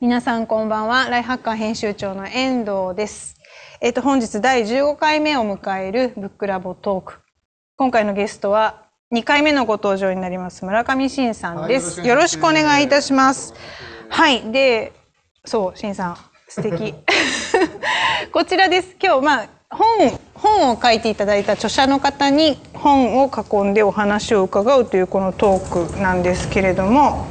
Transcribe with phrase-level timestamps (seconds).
[0.00, 1.08] 皆さんこんばんは。
[1.08, 3.36] ライハッカー編集長の遠藤です。
[3.80, 7.20] えっ、と、本日第15回目を迎えるブックラボトーク。
[7.76, 8.82] 今回のゲストは
[9.14, 12.00] 2回目のご登場になります村上慎さんです。
[12.00, 13.54] はいよろしくお願いいたします。
[14.08, 14.50] はい。
[14.50, 14.92] で、
[15.44, 16.16] そう、慎さん、
[16.48, 16.92] 素敵。
[18.32, 18.96] こちらです。
[19.00, 19.86] 今日、まあ、本、
[20.34, 27.28] 本を書いていただいた著者の方に本を囲んでお話を伺うというこのトークなんですけれども、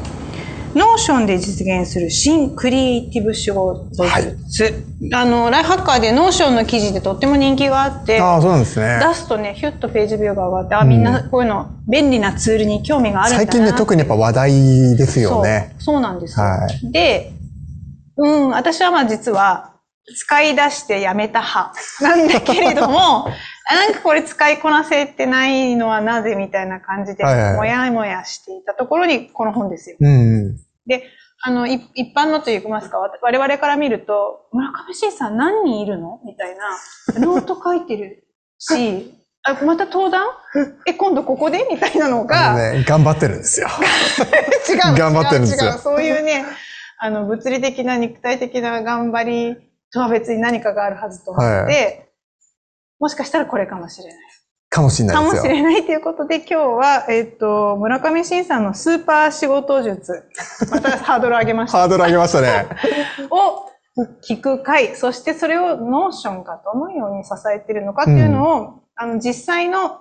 [0.75, 3.86] Notion で実現する新クリエイティブ仕事
[4.48, 4.84] 術。
[5.14, 9.00] あの、ライフハッカーで Notion の記事でとっても人気があって、ああ、そうなんですね。
[9.00, 14.52] 出すとね、ヒュッとページビューが上がって、あ、みんなこういうの、便利なツールに興味があるんだな最近ね、特にやっぱ話題
[14.98, 15.76] ですよね。
[15.80, 16.45] そうなんですよ。
[16.45, 17.34] はで、
[18.17, 19.73] うん、私はまあ実は、
[20.05, 23.28] 使い出してやめた派なんだけれども、
[23.70, 29.98] あなんかこれ使いこなせてないのはなぜみたいな感じで、はいはいもやもやしていたところにこの本ですよ。
[30.02, 30.58] うん。
[30.86, 31.04] で、
[31.42, 36.20] あの、い一般のといいますか、わ我々から見ると、村上慎さん何人いるの？
[36.25, 38.25] みたいな、ノート書いてる
[38.59, 40.25] し、あ、また登壇？
[40.88, 41.67] え、今度ここで？
[41.70, 43.67] みたいなのが、ね、 頑張ってるんですよ。
[44.70, 44.98] 違う。
[44.98, 46.45] 頑張ってるんですよそういうね、
[47.00, 49.58] あの、物理的な肉体的な頑張り
[49.92, 52.14] とは別に何かがあるはずと思って、
[53.00, 54.33] もしかしたらこれかもしれない。
[54.73, 55.53] かもしれなかもいですよ。
[55.53, 60.23] しれないということで、今日は、えっ、と、村上慎さんのスーパー仕事術。
[60.71, 61.77] またハードル上げました。
[61.77, 62.66] ハードル上げましたね。
[63.29, 63.69] を
[64.27, 69.99] 聞く回、そしてそれを Notion がどのように支えているのかっていうのを、あの、実際の、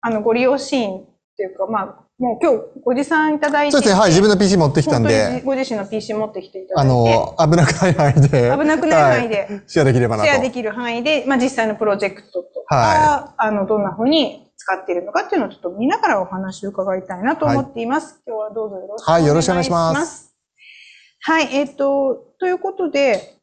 [0.00, 1.04] あの、ご利用シーンっ
[1.36, 8.50] ていうか、まあ、もう今日ご持参いただいてそうですね、はい、自分の PC 持ってきたんで、ご自身の PC 持ってきていただあいて、の、危なくない範囲で。
[8.56, 10.30] 危なくない範囲ではいシェアできればなと。
[10.30, 18.22] シェアできる範囲で、まあ実際のプロジェクトとか、はあの、どんな風に使っているのかっていうのをちょっと見ながらお話を伺いたいなと思っています。
[18.24, 19.10] 今日はどうぞよろしくお願いします。
[19.10, 20.34] はいよろしくお願いします。
[21.20, 23.38] はい、えっ、と、ということで、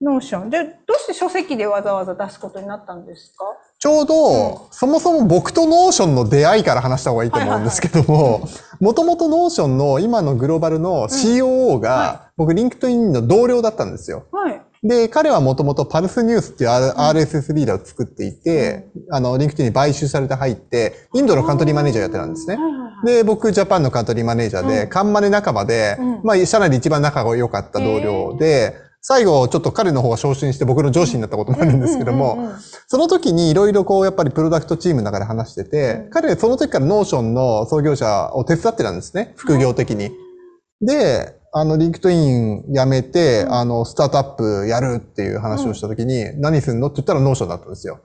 [0.00, 0.50] Notion。
[0.50, 3.44] で、どうして書籍でわざわざ出すことになったんですか？
[3.78, 8.48] ちょうど、そもそも僕と Notion の出会いから話した方がいいと思うんですけども、
[8.80, 14.26] もともとノーションの今のグローバルの COO が、僕、リンクトインの同僚だったんですよ。
[14.32, 14.60] はい。
[14.82, 22.58] で、彼はもともとパルスニュースっていう RSS リーダーを作っていて、あの、リンクトインに買収されて入って、インドのカントリーマネージャーやってたんですね。
[23.04, 24.88] で、僕、ジャパンのカントリーマネージャーで、うん。
[24.88, 26.20] カンマネ仲間で、うん。
[26.24, 32.52] まあ、社内で一番仲が良かった同僚で、最後、ちょっと彼の方が昇進して僕の上司になったこともあるんですけども、
[32.88, 36.10] その時にいろいろこう、やっぱりプロダクトチームの中で話してて、うん。
[36.10, 40.10] 彼その時から Notion の創業者を手伝ってたんですね、副業的に。
[40.80, 43.54] で、あの、リンクトイン辞めて、うん。
[43.54, 48.00] あの、スタートアップやるっていう話をした時に、何すんのって言ったら Notion だったんですよ。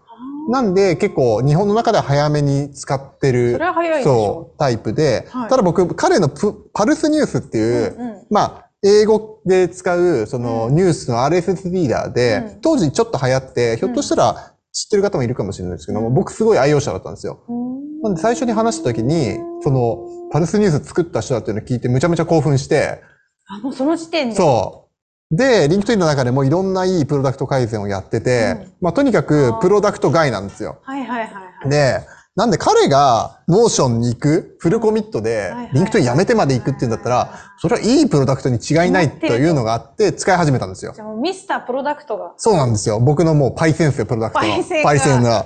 [0.49, 3.57] なんで結構日本の中では早めに使ってる
[4.03, 5.49] そうタイプで、はい。
[5.49, 8.25] ただ僕彼のプパルスニュースっていう、うんうん。
[8.29, 17.43] まあ英語で使うそのうんニュースの RSS リーダーで、うん当時ちょっと流行って、ひょっとしたら知ってる方もいるかもしれないですけども、うん僕すごい愛用者だったんですよ。
[17.47, 17.73] うん
[18.03, 23.01] なんで最初に話した時に、そのパルスニュース作った人だっていうのを聞いてむちゃむちゃ興奮して、
[23.47, 24.35] あ、もうその時点で？
[24.35, 24.89] そ
[25.31, 25.35] う。
[25.37, 30.81] で、リンクトインの中でもいろんないいプロダクト改善をやってて、うんまあとにかく product guy なんですよ。
[30.83, 31.69] はいはいはいはい。
[31.69, 32.01] で、
[32.35, 41.01] なんで彼が Notion に行く、フルコミットでリンクトインやめてまで行くっていうんだったら、それはいいプロダクトに違いないというのがあって、使い始めたんですよじ。
[41.01, 41.45] ゃあもう Mr.
[41.45, 42.33] Product が。
[42.37, 42.99] そうなんですよ。
[42.99, 44.47] 僕のもうパイセンっすよ、プロダクトの。
[44.47, 45.45] パイセンがパイセンが。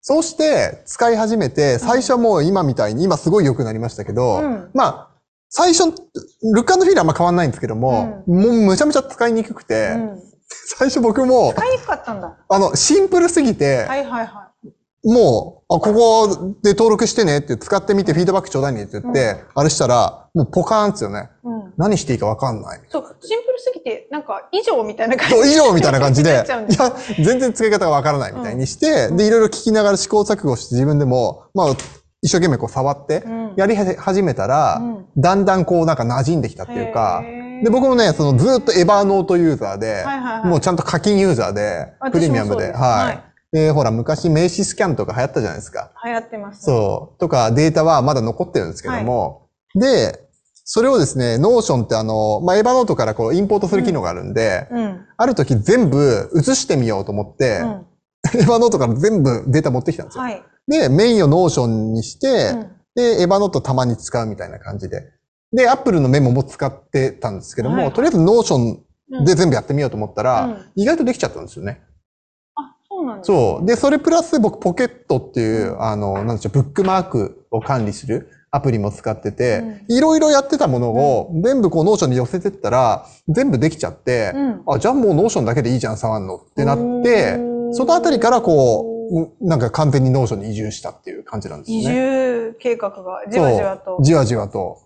[0.00, 5.08] そうして、使い始めて、最初はもう今みたいに、今すごい良くなりましたけど、うんまあ、
[5.50, 5.86] 最初、
[6.54, 10.22] look and feel はあんま変わんないんですけども、もうむちゃむちゃ使いにくくて、うん。
[10.78, 12.36] 最初僕も、使いにくかったんだ。
[12.48, 14.48] あの、シンプルすぎて、はいはいは
[15.04, 21.28] もう、あ、ここで登録してねって使ってみてフィードバックちょうだいねって言って、あれしたら、もうポカーンっすよね。
[21.44, 21.46] い。
[21.46, 21.72] うん。
[21.76, 22.80] 何していいかわかんない。
[22.88, 25.34] そう、シンプルすぎて、なんか、以上みたいな感じ。
[25.34, 26.44] そう、以上みたいな感じで、いや、
[27.24, 31.76] 全然使い方がわからないみたいにして、で、いろいろ聞きながら試行錯誤して自分でも、まあ、
[32.20, 37.24] 一生懸命こう触ってうん、やり始めたら、うんだんだんこうなんか馴染んできたっていうか
[37.64, 40.04] で、僕もね、そのずっと Evernote ユーザーで、
[40.44, 43.18] もうちゃんと課金ユーザーで、プレミアムで、ははいい。
[43.52, 45.92] で、ほら、昔名刺スキャンとか流行ったじゃないですか。
[46.04, 46.60] 流行ってます、ね。
[46.62, 47.18] そう。
[47.18, 50.28] とか、データはまだ残ってるんですけども、で、
[50.64, 54.74] それをですね、 Notion ってあの、まあ、 Evernote からこう、インポートする機能があるんで、う。
[54.74, 55.06] うん。
[55.16, 57.86] ある時全部移してみようと思って、うん。
[58.34, 60.24] Evernote から全部データ持ってきたんですよ。
[60.24, 60.42] はい。
[60.66, 65.12] で、メインを Notion にして、うんで、 Evernote たまに使うみたいな感じで。
[65.52, 71.80] で、アップルのメモも使ってたんですけども、はいとりあえず Notion で全部やってみようと思ったら、うん意外とできちゃったんですよね。
[72.98, 73.66] あ、そうなんでそう。
[73.66, 87.36] で、それプラス僕、ポケットっていう、あの、なんでしょう、ブックマークを管理するアプリも使ってて、いろいろやってたものを全部こう Notion に寄せてったら、全部できちゃって、うんあ、じゃあもう Notion だけでいいじゃん、触んのってなって
[87.72, 91.92] そのあたりからこう、うなんか完全に Notion に移住したっていう感じなんです移ね。
[91.92, 93.98] 住計画がじわじわと。
[94.02, 94.78] じわじわと。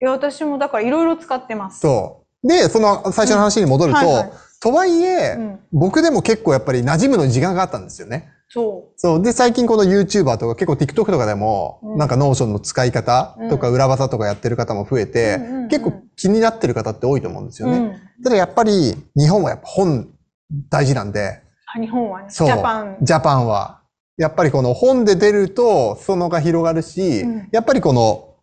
[0.00, 1.80] いや、私もだからいろいろ使ってます。
[1.80, 2.48] そう。
[2.48, 4.32] で、その最初の話に戻ると、うんはいはい
[4.62, 8.28] とはいえ、うん僕でも結構やっぱり馴染むのに時間があったんですよね。
[8.48, 9.22] そそう。
[9.22, 17.66] で、最近この YouTuber とか結構 TikTok とかでも、うんなんか Notion の使い方とかうん裏技とかやってる方も増えて、うんうんうん結構気になってる方って多いと思うんですう。
[17.66, 17.78] よね。
[17.78, 17.82] う
[18.20, 20.08] んただやっぱり日本はやっぱ本
[20.68, 21.40] 大事なんで、
[21.74, 22.48] あ日本はね、ジそう。
[22.48, 22.96] ャパン。
[23.02, 23.80] ジャパンは。
[24.18, 28.34] やっぱりこの本で出ると裾野が広がるし、うんやっぱりこの、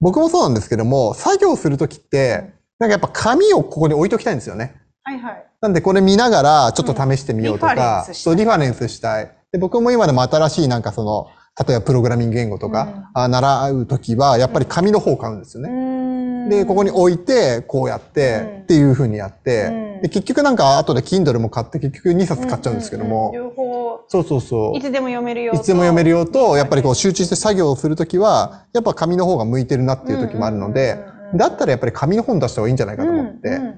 [0.00, 4.80] 僕もそうなんですけども、作業するときって、なんかやっぱ紙をここに置いときたいんですよね。
[5.06, 5.46] はいはい。
[5.60, 8.32] なんでこれ見ながらちょっと試してみようとか、スしたい。
[8.32, 9.30] そう、リファレンスしたい。
[9.52, 11.28] で、僕も今でも新しいなんかその、
[11.64, 13.04] 例えばプログラミング言語とか、うん。
[13.14, 16.48] あ習うときは、やっぱり紙の方を買うんですよね。
[16.50, 18.62] で、ここに置いて、こうやって、うん。
[18.62, 20.02] っていう風にやって、うん。
[20.02, 24.76] で、結局なんか後で Kindle も買って結局2冊買っちゃうんですけども、両方、そうそうそう。
[24.76, 33.75] いつでも読めるよいつでも読めるよと、やっぱりこう集中中して作業をするときは、やっぱ紙の方が向いてるなっていう時もあるのでうんうんうんうん、だったらやっぱり紙の本出した方がいいんじゃないかと思って、うんうんうん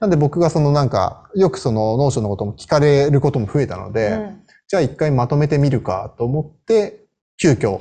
[0.00, 7.06] なんで僕がそのなんか、よくその Notion のことも聞かれることも増えたので、うんじゃあ一回まとめてみるかと思って、
[7.40, 7.80] 急遽、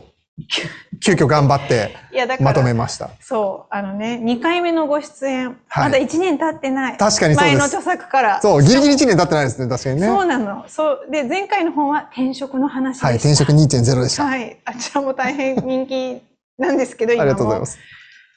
[1.03, 1.93] 急遽頑張って
[2.39, 3.09] まとめら、ました。
[3.19, 6.97] そう、あのね、2回目のご出演、はいまだ1年経ってない。
[6.97, 7.81] 確かにそうです前の著。
[7.81, 8.41] 作から。
[8.41, 10.07] そう、ギリギリ1年経ってないですね、確かにね。
[10.07, 10.63] そうなの。
[10.69, 11.07] そう。
[11.11, 13.07] で、前回の本は転職の話でした。
[13.07, 14.23] はい、転職2.0でした。
[14.23, 14.57] あはい。
[14.63, 16.21] あちらも大変人気
[16.57, 17.31] なんですけど、 り今も。
[17.31, 17.77] がとうございます。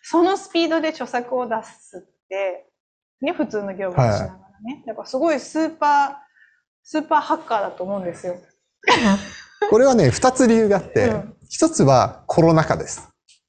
[0.03, 2.67] そのスピードで著作を出すって、
[3.21, 4.83] ね、普通の業務をしながらね。
[4.87, 6.11] だからすごいスーパー、
[6.83, 8.37] スーパーハッカーだと思うんですよ。
[9.71, 13.09] これはね、2つ理由があってうん、1つはコロナ禍です。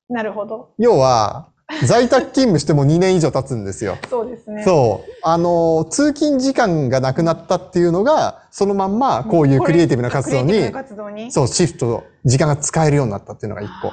[0.10, 0.74] なるほど。
[0.78, 1.52] 要は、
[1.86, 3.98] 在宅勤務しても2年以上経つんですよ。
[4.10, 4.64] そうですね。
[4.64, 5.12] そう。
[5.24, 11.32] あの、通勤時間がなくなったっていうのが、そのまんま、こういうクリエイティブな活動にクリエイティブな、活動に。
[11.32, 13.92] そう、シフト、時間が使えるようになったっていうのが一個。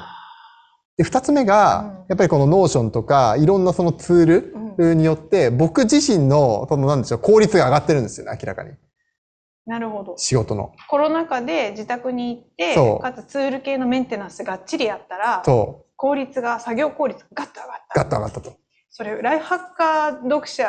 [0.99, 8.73] で、二つ目がうん、やっぱりこの Notion とか、いろんなそのツールによって、僕自身の、そのなんでしょう、効率が上がってるんですよね、明らかに。
[9.65, 10.17] なるほど。
[10.17, 10.73] 仕事の。
[10.89, 17.99] コロナ禍で自宅に行ってそう、かつツール系のメンテナンスがっちりやったら、そ効率が、作業効率がガッと上がっう、た。
[18.03, 18.57] ガッと上がったと。
[18.89, 20.65] それ、ライフハッカー読者、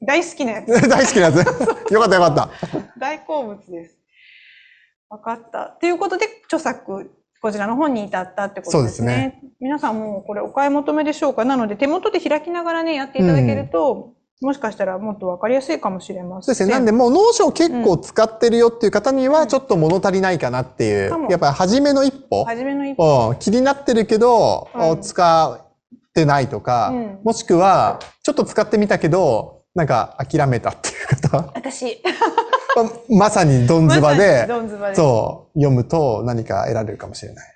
[0.00, 0.66] 大好きなやつ。
[0.88, 1.38] 大好きなやつ。
[1.92, 2.50] よかったよかった。
[2.98, 3.98] 大好物です。
[5.08, 5.76] 分かった。
[5.80, 7.10] ということで、著作、
[7.40, 9.38] こちらの本に至ったってことですね。
[9.40, 11.44] そうです皆さんもうこれお買い求めでしょうか？
[11.44, 16.54] なので、手元で開きながらね、やっていただけると、もしかしたらもっと分かりやすいかもしれません。
[16.54, 16.72] そうですね。
[16.72, 21.30] なんで、もう Notion 結構使ってるよっていう方には、ちょっと物足りないかなっていうかも。
[21.30, 22.44] やっぱり初めの一歩。
[22.44, 23.30] 初めの一歩。
[23.30, 32.02] うん気になってるけど、うん使ってないとか、うんもしくは、ちょっと使ってみたけど、なんか諦めたっていう方、私、
[33.08, 34.94] まさにドンズバまさでに、ドンズバで。
[34.96, 37.54] そう、読むと何か得られるかもしれない。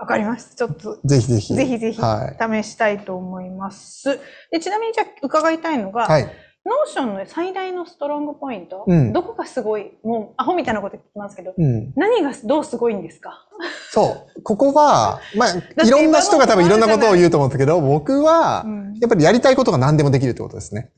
[0.00, 0.56] わかりました。
[0.56, 1.54] ちょっと、ぜひぜひ。
[1.54, 2.62] ぜひぜひはい。
[2.64, 4.18] 試したいと思います。
[4.50, 6.32] でちなみにじゃあ伺いたいのが、はい。
[6.66, 9.12] Notion の最大のストロングポイント、うん。
[9.14, 11.92] どこがすごい、もうアホみたいなこと言ってますけど、うん。
[11.96, 13.46] 何がどうすごいんですか？
[13.90, 14.42] そう。
[14.42, 18.94] ここは、まてあ、いろんな人が多分いろんなことを言うと思うんですけど、僕はう、ん。
[19.00, 20.92] やっぱりやりたいことが何でもできるってことですね。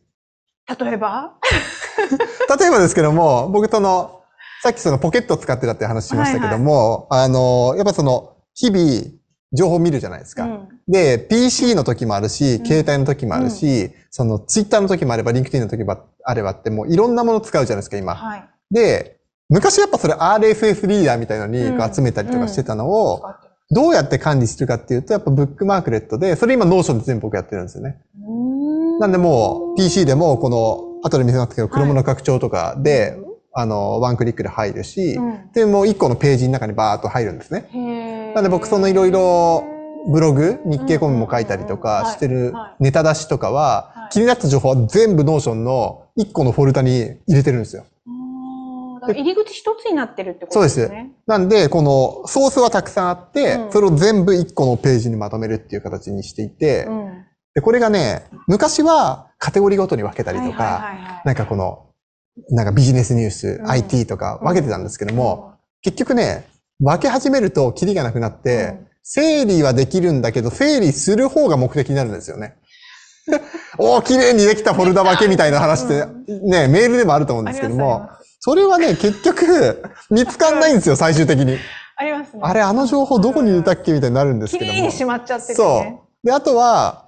[0.81, 1.35] 例えば？
[2.59, 4.21] 例えばですけども、僕その、
[4.63, 9.22] さっきそのポケットを使ってたって話しましたけども、あの、やっぱその、日々、
[9.53, 10.45] 情報を見るじゃないですか。
[10.45, 10.69] うん。
[10.89, 12.67] で、PC の時もあるし、うん。
[12.67, 18.15] 携帯の時もあるし、その Twitter の時もあれば、LinkedIn の時もあればって、もういろんなもの使うじゃないですか、今。
[18.15, 18.49] はい。
[18.71, 19.19] で、
[19.49, 21.59] 昔やっぱそれ RSS リーダーみたいのに
[21.95, 23.23] 集めたりとかしてたのを、
[23.71, 28.01] どうやって管理するかっていうと、やっぱブックマークレットで、それ今 Notion で全部僕やってるんですよね。
[29.01, 31.85] なんでもう PC でもこの、後で見せますけど、はい。
[31.85, 33.19] Chrome の拡張とかで、
[33.55, 35.51] あの、ワンクリックで入るし、うん。
[35.53, 37.69] で、もう一個のページの中にバーっと入るんですね。
[38.35, 39.65] なんで僕そのいろいろ
[40.09, 42.85] ブログ、日経 COMEMO も書いたりとかしてるはい。
[42.85, 47.85] ネタ出しとかははい、気になった情報は全部 Notion の一個のフォルダに入れてるんですよ。
[49.05, 51.13] 入り口一つになってるってことですね。
[51.27, 53.73] なんで、このソースはたくさんあってう、ん。
[53.73, 57.25] それを全部一個のページにまとめるっていう形にしていて、うん。
[57.55, 61.87] で、これがね、昔はカテゴリーごとに分けたりとか、なんかこの、
[62.51, 63.71] なんかビジネスニュース、うん。
[63.71, 66.47] IT とか分けてたんですけども、結局ね、
[66.83, 72.55] 分け始めるとキリがなくなって、うん整理はできるんだけど、整理する方が目的になるんですよね。
[73.79, 78.09] おー、綺麗にできたフォルダ分けみたいな話って、ね、メールでもあると思うんですけども、
[78.41, 81.59] それはね、結局、見つかんないんですよ、 最終的に。
[81.97, 82.41] ありますね。
[82.43, 84.73] あれ、あの情報どこに入れたっけみたいになるんですけども。
[84.73, 86.01] 綺麗にしまっちゃっててそね。
[86.25, 86.27] う。
[86.27, 87.07] で、あとは、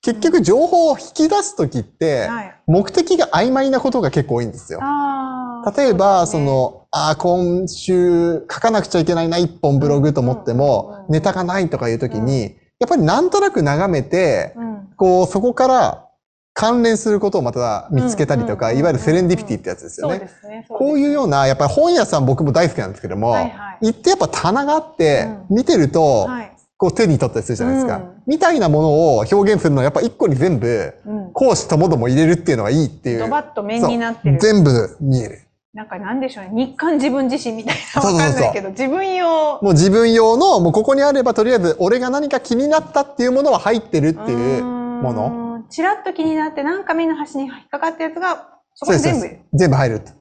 [0.00, 2.54] 結局情報を引き出すときって、はい。
[2.66, 4.80] 目的が曖昧なことが結構多いんですよ。
[4.82, 5.51] ああ。
[5.76, 14.88] 例えば、その、ああ、今週書かなくちゃいけないな、一本ブログと思ってもう、んネタがないとかいうときに、やっぱりなんとなく眺めて、うん。
[14.96, 16.08] こう、そこから
[16.54, 20.18] 関連することをまた見つけたりとか、いわゆるセレンディピティってやつですよね。
[20.48, 20.66] ね。
[20.68, 26.52] こういうような、やっぱり本屋さん僕も大好きなんですけども、はいはい行ってやっぱ棚があって、う見てると、はい。
[26.76, 27.96] こう手に取ったりするじゃないですか。
[27.96, 31.32] うんみたいなものを表現するのはやっぱ一個に全部、うん。
[31.32, 33.18] 講師ともども入れるっていうのがいいっていう。
[33.18, 34.38] ドバッと面になってる。
[34.38, 35.40] 全部見える。
[35.74, 36.50] なんかなんでしょうね。
[36.66, 38.02] 日韓自分自身みたいな。
[38.02, 39.58] わかんないけど、自分用。
[39.62, 45.30] もう自分用の、もうここにあればとりあえず俺が何か気になったっていうものは入ってるっていうもの。
[45.30, 45.64] の。
[45.70, 49.28] ちらっと気になって、なんか目の端に引っかかったやつが、そこに全部。
[49.54, 50.12] 全部入ると。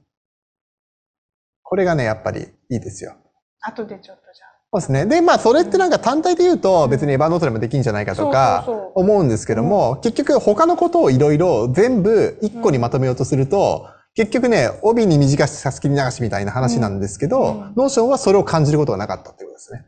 [1.63, 3.15] これがね、やっぱりいいですよ。
[3.59, 4.51] 後でちょっとじゃあ。
[4.73, 5.05] そうですね。
[5.05, 8.65] で、まあ、それってなんか単体で言うと、別に Evernote でもできんじゃないかとか
[8.95, 19.85] 思うんですけども、結局他のことをいろいろ全部一個にまとめようとすると、結局ね、帯に短し、たすきに長しみたいな話なんですけど、うん Notion はそれを感じることがなかったっていうことですね。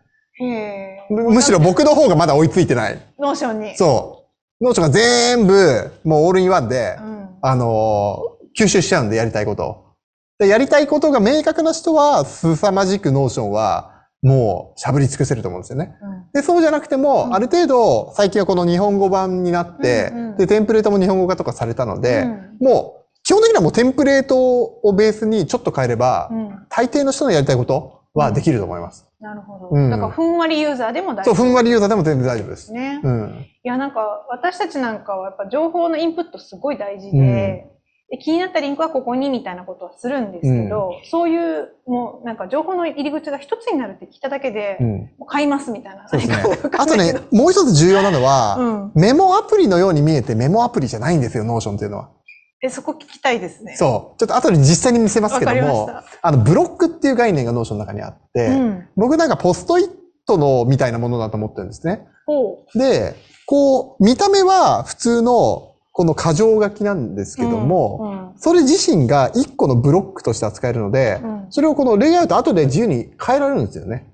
[1.10, 3.00] むむしろ僕の方がまだ追いついてない。
[3.20, 3.77] Notion に。
[3.77, 4.25] そ
[4.62, 4.63] う。
[4.66, 7.30] Notion が全部、もうオールインワンで、うん。
[7.42, 9.84] あのー吸収しちゃうんで、やりたいことを。
[10.38, 15.96] でやりたいことが明確な人は、凄まじく Notion は、もう、しゃぶり尽くせると思うんですよね。
[16.01, 26.65] うんで、そうじゃなくても、うんある程度、最近はこの日本語版になって、うんうんで、テンプレートも日本語化とかされたので、うんもう、基本的にはもうテンプレートをベースにちょっと変えれば、うん。
[26.70, 29.08] 大抵の人のやりたいことはできると思います。
[29.22, 29.70] なるほど。
[29.72, 31.46] うんだから、ふんわりユーザーでも大そう、丈夫。
[31.46, 32.74] ふんわりユーザーでも全然大丈夫です。
[32.74, 33.00] ね。
[33.01, 33.46] うん。
[33.63, 37.18] いや、なんか、私たちなんかはやっぱ情報のインプットすごい大事で、
[37.68, 37.74] うん
[38.13, 44.88] で気になったリンクはここにみたいなことはするんですけど、そういう、もうなんか情報の入り口が一つになるって聞いただけで、うん。
[45.18, 46.08] もう買いますみたいな。
[46.08, 48.92] そうですねあとね、もう一つ重要なのは、うん。
[48.94, 52.10] メモアプリのように見えてメモアプリじゃないんですよ、 Notion っていうのは。
[52.63, 53.75] え、そこ聞きたいですね。
[53.75, 54.20] そう。
[54.20, 55.89] ちょっと後で実際に見せますけども
[56.22, 58.88] あの、ブロックっていう概念が Notion の中にあって、うん。
[58.96, 59.89] 僕なんかポストイッ
[60.25, 62.08] トのみたいなものだと思ってるんですね。
[62.25, 63.15] ほで、
[63.48, 67.43] こう、見た目は普通のこの箇条書きなんですう。
[67.46, 74.08] けども、うんそれ自身が一個のブロックとして扱えるので、うんそれをこのレイアウト後で自由に変えられるんですよね。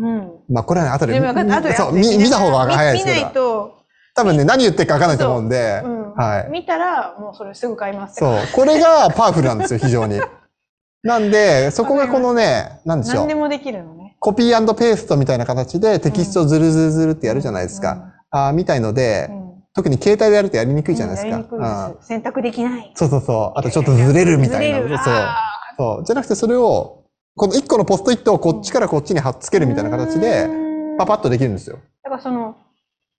[0.00, 0.30] うん。
[0.48, 3.20] まあこれはね、後で、で後でそう、見見た方が早いです見けど。
[3.20, 3.79] 見ないと、
[4.14, 6.50] 多分ね、何言ってるか分かんないと思うんで、うんはい。
[6.50, 8.16] 見たら、もうそれすぐ買います。
[8.16, 8.36] そう。
[8.52, 10.20] これがパワフルなんですよ、非常に。
[11.02, 13.14] なんで、そこがこのね、なんでしょう。
[13.20, 14.16] 何でもできるのね。
[14.18, 18.12] コピーペーストみたいな形でテキストをズルズルズルってやるじゃないですか。
[18.30, 19.44] あーみたいので、うん。
[19.44, 21.28] うん特に携帯でやるとやりにくいじゃないですか。
[21.28, 22.08] うんやりにくいうんです。
[22.08, 22.92] 選択できない。
[22.96, 23.58] そうそうそう。
[23.58, 25.04] あとちょっとずれるみたいな。
[25.04, 25.14] そう。
[25.14, 25.36] あ
[25.78, 26.04] そう。
[26.04, 27.04] じゃなくてそれを、
[27.36, 30.60] この一個のポストイットをこっちからこっちに貼っつけーるみたいな形で、うん
[30.98, 31.78] パパッとできるんですよ。
[32.02, 32.56] だからその、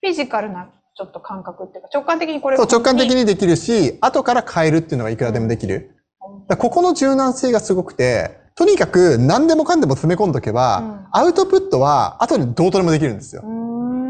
[0.02, 3.16] フィジカルなちょっと感覚っていうか、直感的にこれそう、直感的に。
[3.16, 5.96] にできるし、後から変えるっていうのがいくらでもできる。
[6.48, 13.42] だここの柔軟性がすごくて、とにかく何でもかんでも詰め込んどけば、うんアウトプットは後でどうとでもできるんですよ。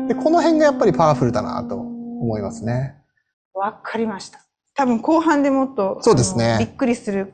[0.07, 2.63] で、この辺がやっぱりパワフルだなと思います。
[2.63, 2.95] ね。
[3.55, 4.39] わかりました。
[4.75, 7.33] 多分後半でもっと、そうですねびっくりする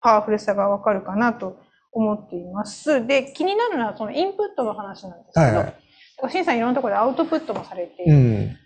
[0.00, 1.56] パワフルさがわかるかなと
[1.92, 3.06] 思っています。
[3.06, 8.16] で、気になるのはそのインプットの話なんですけど、はいはいさんいろんなところでアウトプットもされている。
[8.16, 8.56] うん。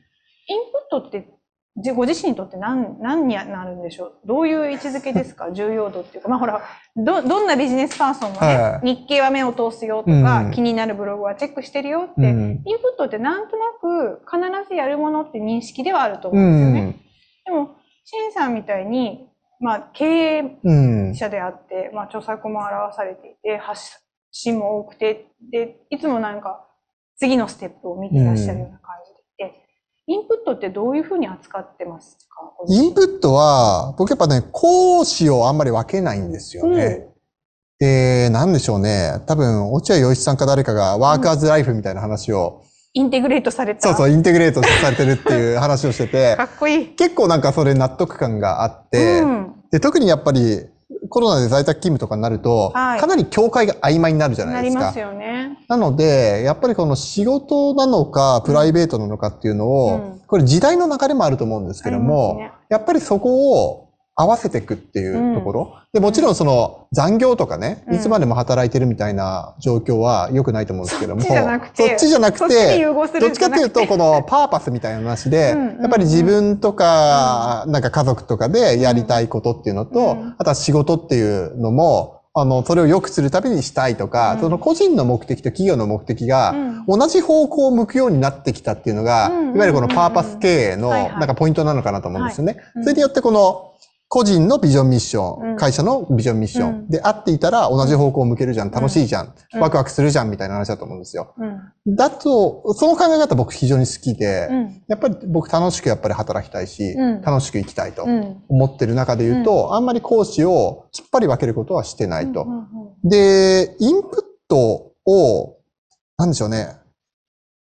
[0.50, 1.28] インプットって
[1.76, 4.12] じご自身にとって何、何になるんでしょう？
[4.26, 5.50] どういう位置づけですか？
[5.54, 6.28] 重要度っていうか。
[6.28, 6.60] まあほら、
[6.96, 12.62] ど、どんなビジネスパーソンもね、はい日経は目を通すよとか、うん気になるブログはチェックしてるよって、うん。
[12.64, 16.80] インプットってなんとなく必ずやるものって認識ではあると思ううんですよね。
[16.90, 16.92] ん。
[17.44, 19.28] でも、シンさんみたいに、
[19.60, 20.04] まあ、経
[20.38, 20.72] 営う
[21.10, 21.14] ん。
[21.14, 24.00] 者であって、まあ、著作も表されていて、発
[24.32, 26.66] 信も多くて、で、いつもなんか、
[27.16, 29.09] 次のステップを見ていらっしゃるような感じで、
[30.12, 32.50] インプットってどういうふうに扱ってますか？
[32.68, 37.06] インプットは、僕やっぱね、講師をあんまり分けないんですよね。
[37.78, 39.20] で、なんでしょうね。
[39.26, 42.62] 多分、落合陽一さんか誰かがワークアズライフみたいな話を、
[42.92, 43.82] インテグレートされた？
[43.82, 46.86] そうそう、インテグレートされてるっていう話をしてて か、っこいい。
[46.88, 49.54] 結構なんかそれ納得感があって、うん。
[49.70, 50.66] で、特にやっぱり
[51.10, 54.98] コロナで在宅勤務とかになると、はいかなり境界が曖昧になるじゃなですかないります。
[54.98, 55.58] よね。
[55.68, 65.76] なので、やっぱりこの仕事なのか、プライベートなのかっていうのを、うんこれ時代の流れもあると思うんですけども、ねやっぱりそこを合わせていくっていうところ。
[65.92, 67.94] で、もちろんその残業とかね、うん。
[67.94, 75.60] いつまでも働いてるみたいな状況は良くないと思うんですけども、そっちじゃなくてどっちかっていうと、このパーパスみたいな話で、うん。
[75.60, 80.34] うんやっぱり自分とか、なんか家族とかでやりたいことっていうのと、うん。
[80.36, 84.40] あとは仕事っていうのも、あの、それを良くするためにしたいとか、うん。
[84.40, 86.70] その個人の目的と企業の目的がうん。
[86.86, 92.56] 同じ方向を向くようになってきたっていうのが、うんいわゆるこのパーパス経営のなんかポイントなのかなと思うんですよね。
[92.76, 92.82] うん。
[92.84, 93.69] それによってこの
[94.12, 101.32] 個人のビジョンミッション、うん会社のビジョンミッション、うんであっていたら同じ方向を向けるじゃん、楽しいじゃん、うんワクワクするじゃんみたいな話だと思うんですよ。
[101.86, 101.94] うん。
[101.94, 104.82] だと、その考え方僕非常に好きで、うん。
[104.88, 108.42] やっぱり僕楽しくやっぱり働きたいし、うん楽しく生きたいとうん。
[108.48, 112.46] 思ってる中で言うと、あんまり講師をきっぱり分けることはしてないと。
[113.04, 114.10] で、インプッ
[114.48, 115.56] トを、
[116.18, 116.79] なんでしょうね。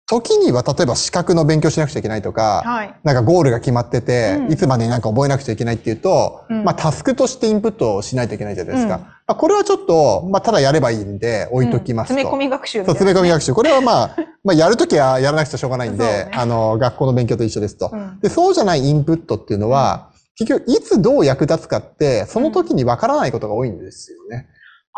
[0.08, 2.96] 時には例えば資格の勉強しなくちゃいけないとか、はい。
[3.04, 8.96] なんかゴールが決まってて、うんいつまでになんか覚えなくちゃいけないっていうと、うんまあタスクとしてインプットをしないといけないじゃないですか。
[8.96, 12.14] うんまあ、これはちょっと、まあただやればいいんで置いときますと。
[12.14, 13.54] 詰め込み学習みそう、詰め込み学習。
[13.54, 17.90] これはまあ、 まあやるときはやらなくちゃしょうがないんで、ねあの、学校の勉強と一緒ですと。
[17.92, 24.48] うんで、そうじゃないインプットっていうのは、結局いつどう役立つかって、その時にわからないことが多いんですよね。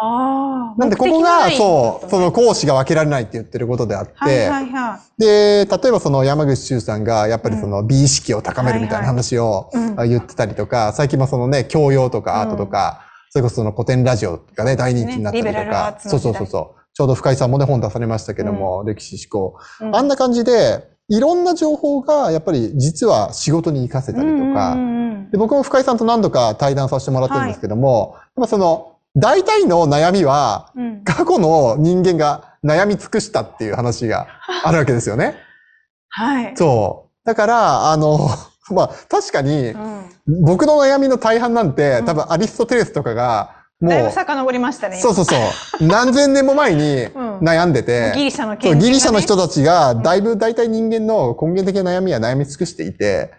[0.01, 0.79] ああ。
[0.79, 9.69] なんでここが、そう、そのの、講師が分けられないって言ってることであって、はいはいはで、例えばその山口周さんがやっぱりその美意識を高めるみたいな話を
[10.05, 16.79] 言ってたりとか、最近もそのね、教養とかアートとか、それこそその古典ラジオがね、大人気になったりとか、そうそうそうそう。
[16.93, 19.57] ちょうど深井さんもね、本出されましたけども、歴史思考。
[19.81, 19.89] い。
[19.93, 24.75] あんな感じで、いろんな情報がやっぱり実は仕事に活かせたりとか、
[25.31, 28.15] で僕も深井さんと何度か対談させてもらってるんですけども、
[28.47, 34.27] その、大体の悩みは、うん過去の人間が悩み尽くしたっていう話が
[34.63, 35.35] あるわけですよね。
[36.09, 36.53] はい。
[36.55, 37.27] そう。
[37.27, 38.29] だから、あの、
[38.71, 40.43] まあ、確かにう、ん。
[40.45, 44.97] 僕の悩みの大半なんて、多分アリストテレスとかが、もう、だいぶ遡りましたね。
[44.97, 53.31] そうそうそう、何千年も前にん悩んでて、ギリシャのねギリシャの人たちが、だいぶ大体人間の根源的な悩みは悩み尽くしていて、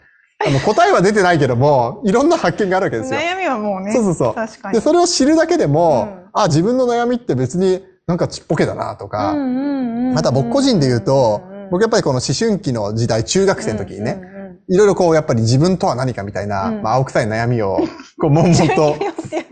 [0.46, 3.20] あの答えは出てないけども、いろんな発見があるわけですよ。
[3.20, 3.92] 悩みはもうね。
[3.92, 4.74] そうそうそう確かに。
[4.74, 14.20] で、それを知るだけでも、うんあ、自分の悩みって別になんかちっぽけだなとか、また僕個人で言うと僕やっぱりこの思春期の時代、中学生の時にね、
[14.68, 17.78] いろいろこう、やっぱり自分とは何かみたいな、うんまあ、青臭い悩みを、
[18.20, 18.96] こう、悶々と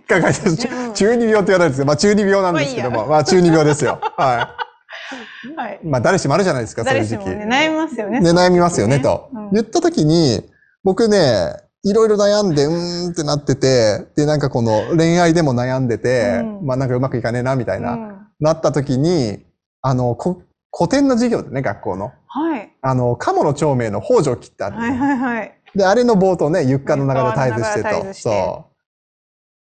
[0.08, 3.98] 抱えて 中二病って言われるんですけど、まあ、中二病なんですけども、まあ中二病ですよ。
[4.16, 5.80] ははい。
[5.84, 5.86] い。
[5.86, 7.28] まあ、誰しもあるじゃないですか、そういう時期。
[7.30, 8.20] ね、悩みますよね。
[8.20, 9.50] で、悩みますよね、とうん。
[9.52, 10.42] 言った時に、
[10.88, 11.52] 僕ね、
[11.84, 19.44] いろいろ悩んで、うーんってなってて、で、なんかこの恋愛でも悩んでて、うんまあなんかうまくいかねえな、みたいな、うんなった時に、
[19.82, 20.42] あの、こ
[20.74, 22.12] 古典の授業でね、学校の。
[22.28, 22.72] はい。
[22.80, 25.60] あの、鴨の長命の北条記ってあるのはいはいはい。
[25.74, 28.14] で、あれの冒頭ね、ゆっかの流れ絶えずしてと。
[28.14, 28.70] そ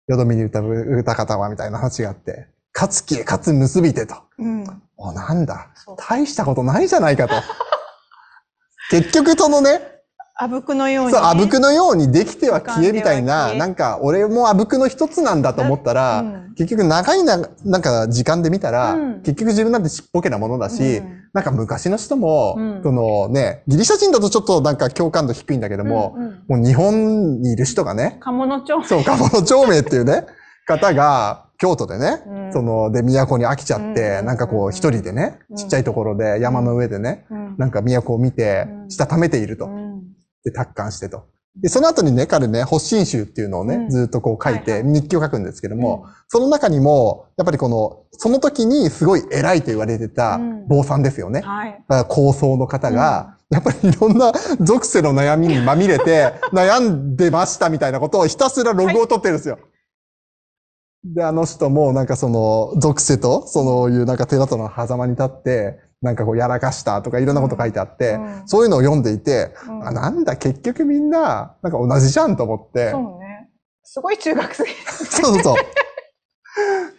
[0.08, 0.12] う。
[0.12, 4.16] よどみに歌う歌方はみたいな話があって、勝つ気へ勝つ結びてと。
[4.38, 4.82] うん。
[4.96, 5.68] お、なんだ。
[5.96, 7.34] 大したことないじゃないかと。
[8.90, 9.93] 結局そのね、
[10.36, 11.26] あぶくのように、そう、ね。
[11.28, 16.54] あぶくのようにできては消えみたいな、なんか俺もあぶくの一つなんだと思ったら、うん。
[16.56, 19.22] 結局長いな、なんか時間で見たら、うん。
[19.22, 21.22] 結局自分なんてちっぽけなものだし、うん。
[21.32, 22.80] なんか昔の人も、うん。
[22.82, 26.44] そのね、ギリシャ人だとちょっとなんか共感度低いんだけども、うんうん。
[26.48, 28.88] もう日本にいる人がね、鴨の町。
[28.88, 30.26] そう、鴨の長明っていうね、
[30.66, 32.52] 方が、京都でね、うん。
[32.52, 34.26] その、で、都に飽きちゃって、うん。
[34.26, 35.56] なんかこう、一人でね、うん。
[35.56, 37.54] ちっちゃいところで、山の上でね、うん。
[37.56, 38.90] なんか都を見てう、ん。
[38.90, 39.66] したためていると。
[40.44, 41.24] うんで、達観してと。
[41.56, 51.42] で、その後にね、彼ね、発信集っていうのをね、うんずっとこう書いて、はいはい日記を書くんですけども、その中にも、やっぱりこの、その時にすごい偉いと言われてたうん坊さんですよね。
[51.42, 51.72] はい。
[51.72, 59.58] だから高僧の方が、やっぱりいろんな 属性の悩みにまみれて、 悩んでましたみたいなことをひたすらログを取ってるんですよ。
[61.04, 73.48] で、あの人もなんかその属性と、そのいうなんか寺との狭間に立って、なんかこうやらかしたとかいろんなこと書いてあって、うんそういうのを読んでいて、うんあ、なんだ、結局みんな、なんか同じじゃんと思って、そうね。
[73.82, 74.64] すごい中学生。
[74.94, 75.54] そうそうそ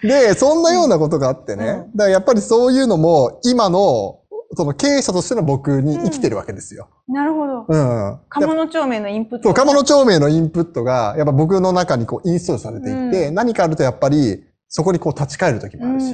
[0.04, 0.08] う。
[0.08, 1.66] で、そんなようなことがあってね。
[1.66, 4.20] うんだからやっぱりそういうのも、今の、
[4.58, 6.90] その経営者としての僕に生きてるわけですよ。
[7.08, 7.66] なるほど。
[7.68, 8.20] うん。
[8.30, 9.50] 鴨の町名のインプット。
[9.50, 16.14] そう、鴨の町名のインプットが、やっぱ僕の中にこうインストールされていて、うん何かあるとやっぱり、そこにこう立ち返る時もあるし、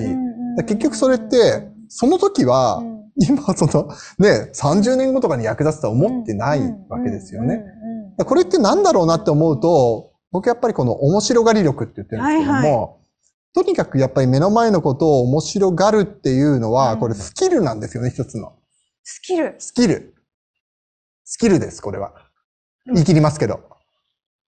[0.65, 7.61] 結局それって、その時は、うん今その、ね、30年後とかに役立つとは思ってないわけですよね。。
[8.25, 12.89] これって何だろうなって思うと、僕やっぱりこの面白がり力って言ってるんですけども、はいは
[13.53, 18.53] とにかくやっぱり目の前のことを面白がるっていうのは、うんこれスキルなんですよね、一つの。
[19.03, 19.55] スキル。
[19.59, 20.15] スキル。
[21.25, 22.13] スキルです、これは。
[22.87, 23.59] うん言い切りますけど。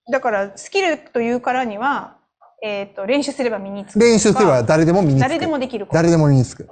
[0.10, 2.18] だから、スキルというからには、
[2.64, 4.00] えっと、練習すれば身につく。
[4.00, 5.20] 練習すれば誰でも身につく。
[5.22, 5.88] 誰でもできる。
[5.92, 6.70] 誰でも身につく。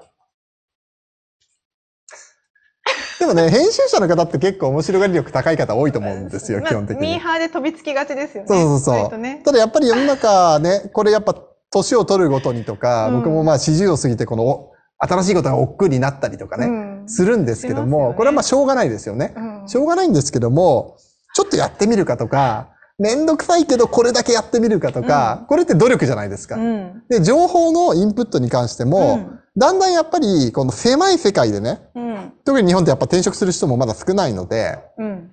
[3.22, 7.08] でもね、編集者の方って結構面白がり力高い方多いと思うんですよ、まあ基本的に。
[7.08, 8.48] ミーハーで飛びつきがちですよね。
[8.48, 9.18] そうそうそう。
[9.20, 9.44] ね。
[9.46, 11.36] ただやっぱり世の中ね、これやっぱ
[11.70, 16.70] 年を取るごとにとか、うん僕もまあ40を過ぎてこのお新しいことが億劫になったりとかね、う
[17.04, 19.36] んするんですけども、これはまあしょうがないですよね。
[19.38, 20.98] うんしょうがないんですけども、
[21.36, 22.70] ちょっとやってみるかとか、
[23.02, 26.56] めんどくさいけどこれだけやってみるかとか、うんこれって努力じゃないですか。
[26.56, 27.04] うん。
[27.10, 32.34] で、情報のインプットに関しても、うんだんだんやっぱりこの狭い世界でね、うん。
[32.46, 35.30] 特に日本ってやっぱ転職する人もまだ少ないので、うん。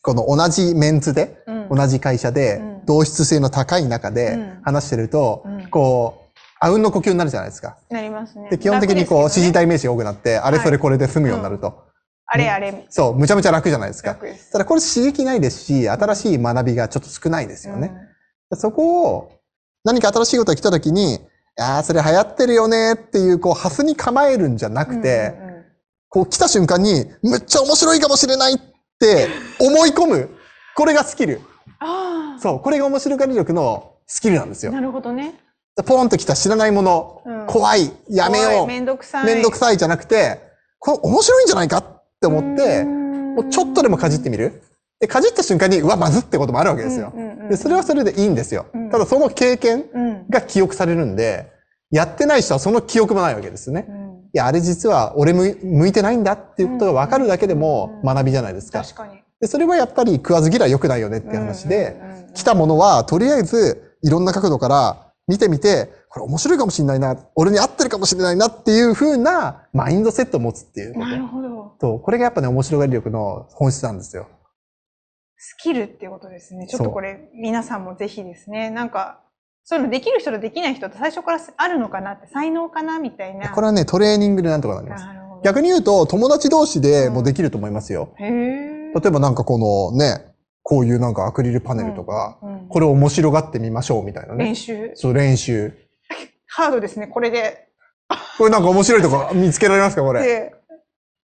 [0.00, 7.76] この同じメンツで、うん同じ会社でうん、同質性の高い中でうん話してると、うんこう、あうんの呼吸になるじゃないですか。
[7.90, 8.48] なりますね。
[8.50, 11.87] で、基本的にこう、指示体名詞が多くなって、あれそれこれで済むようになると。
[12.30, 12.86] あれあれ。
[12.90, 14.10] そう、むちゃむちゃ楽じゃないですか。
[14.10, 14.52] 楽です。
[14.52, 17.92] ただこれ刺激ないですし、新しい学びがちょっと少ないですよね。
[18.54, 19.32] そこを、
[19.84, 21.20] 何か新しいことが来た時に、
[21.58, 24.86] ああ、それ流行ってるよねっていう、こう、ハスに構えるんじゃなうん。
[24.88, 25.58] くて、うんうんうん
[26.10, 28.58] こう来た瞬間に、むっちゃ面白いかもしれないっ
[28.98, 29.28] て
[29.60, 30.30] 思い込む。
[30.74, 31.42] これがスキル。
[31.80, 32.40] ああ。
[32.40, 34.72] そう、これが面白がり力のスキルなんですよ。
[34.72, 35.34] なるほどね。
[35.84, 39.26] ポンと来た知らないもの、うん怖い、やめようめんどくさい。
[39.26, 40.40] めんどくさいじゃなくて、
[40.78, 44.62] これ面白いんじゃないかって思って、ももうちょっとでもかじってみる？
[44.98, 47.12] で、かじった瞬間に、うわ、まずってこともあるわけですよ。
[47.48, 48.66] で、それはそれでいいんですよ。
[48.74, 50.26] うんただその経験うん。
[50.28, 51.52] が記憶されるんで、
[51.90, 53.86] やってない人はその記憶もないわけですね。
[53.88, 58.82] うんいや、あれ実は俺向いてないんだっていうことが分かるだけでもうん学びじゃないですか。
[58.82, 59.20] 確かに。
[59.40, 61.96] で、それはやっぱり食わず嫌い良くないよねっていう話で
[62.34, 71.26] 来たものはとりあえずいろんな角度から見てみて、これ面白いかもしれないな、俺に合ってるかもしれないなっていう風なマインドセットを持つっていうこなると。
[71.26, 71.48] ほど。
[71.80, 74.28] と、これがやっぱね、面白がり力の本質なんですよ。
[75.36, 76.66] スキルっていうことですね。
[76.66, 79.20] ちょっとこれ、皆さんもぜひですね、なんか、
[79.64, 83.50] そういうのできる人とできない人って最初からあるのかなって、才能かなみたいな。
[83.50, 85.04] これはね、トレーニングでなんとかなります。
[85.44, 88.14] 逆に言うと、友達同士でもできると思いますよ。
[88.16, 88.28] へえ。
[88.94, 90.24] 例えばなんかこのね、
[90.62, 94.44] こういうなんかアクリルパネルとか、うんうんこれを面白がってみましょうみたいなね。
[94.44, 94.90] 練習。
[94.94, 95.72] そう、練習。
[96.48, 97.68] ハードですね、これで。
[98.38, 100.54] これなんか面白いとこ見つけられますかこれ？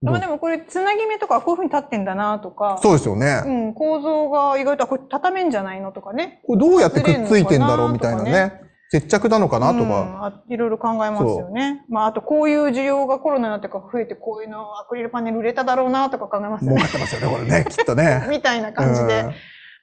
[0.03, 3.43] まあでもこれ、つなぎ目とかこういう風に立ってんだなとか、そうですよね。
[3.47, 6.43] うん、構造が意外と、あこれ畳めんじゃないのとかね。
[6.47, 8.61] これどうやってくっついてんだろうみたいなね。
[8.91, 11.85] 接着なのかなとうんいろいろ考えますよね。
[11.89, 16.83] まあ、あとこういう需要がコロナになってから増えて、こういうのアクリルパネル売れただろうなとか考えますよ儲ね。
[16.83, 17.67] かってますよね、これね。
[17.69, 18.27] きっとね。
[18.31, 19.21] みたいな感じで。
[19.23, 19.33] うん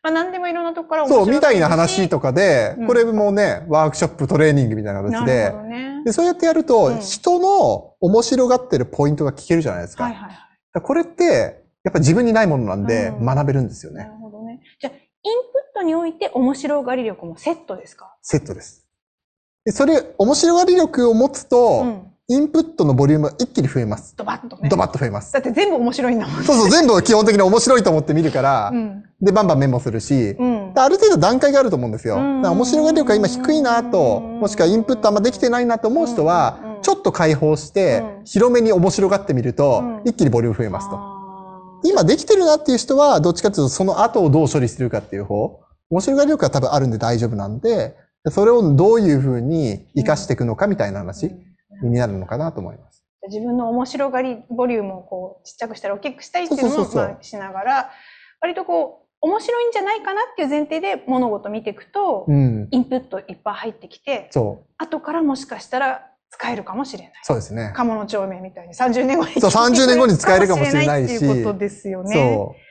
[0.03, 6.01] まあ、何でもいろんなとこから面そう、白みたいな話とかでうん、これもね、ワークショップ、トレーニングみたいな形なるでほ、どね。
[6.05, 10.03] で、そうやってやるうと、ん人の面白がってるポイントが聞けるじゃないですか。
[10.03, 10.33] はいはいは
[10.79, 10.81] い。
[10.81, 14.09] これって、やっぱ自分にないものなんでうん学べるんですよなね。
[14.09, 14.59] るほどね。
[14.79, 18.13] じゃあ、インプットにおいて面白がり力もセットですか？
[18.21, 18.85] セットです。
[19.63, 22.07] で、それ、面白がり力を持つと、うん。
[22.29, 24.15] インプットのボリュームが一気に増えます。
[24.15, 24.69] ドバッとね。
[24.69, 25.33] ドバッと増えます。
[25.33, 26.43] だって全部面白いんだもん。
[26.45, 29.03] そうそう、全部基本的に面白いと思って見るから、うん。
[29.23, 30.81] で、バンバンメモするし、うんで。
[30.81, 32.15] ある程度段階があると思うんですよ。
[32.15, 40.99] だうんから面白がり力が今低いなと、うんもしくはインプットあんまできてないなと思う人はうん、ちょっと解放してう、ん広めに面白がってみるとうん、一気にボリューム増えますと。
[41.85, 45.59] 今できてるなっていう人は、どっちかというとその後をどう処理するかっていう方、
[45.89, 47.95] 面白がり力は多分あるんで大丈夫なんで、
[48.29, 53.03] それをどういうふうに活かしていくのかみたいな話うんになるのかなと思います。
[53.27, 57.89] 自分の面白がりボリュームをこうちっちゃくしたり大きくしたりっていうのもそうそうそうそうまあしながら
[58.41, 62.67] 割とこう面白いんじゃないかなっていう前提で物事見ていくと、うん。
[62.71, 64.73] インプットいっぱい入ってきてそう。
[64.77, 67.13] 後からもしかしたら使えるかもしれない。
[67.23, 67.71] そうですね。
[67.73, 72.13] 鴨の帳面みたいに30年後にそう30年後に使えるかもしれないしっていうことですよね。
[72.13, 72.63] そう。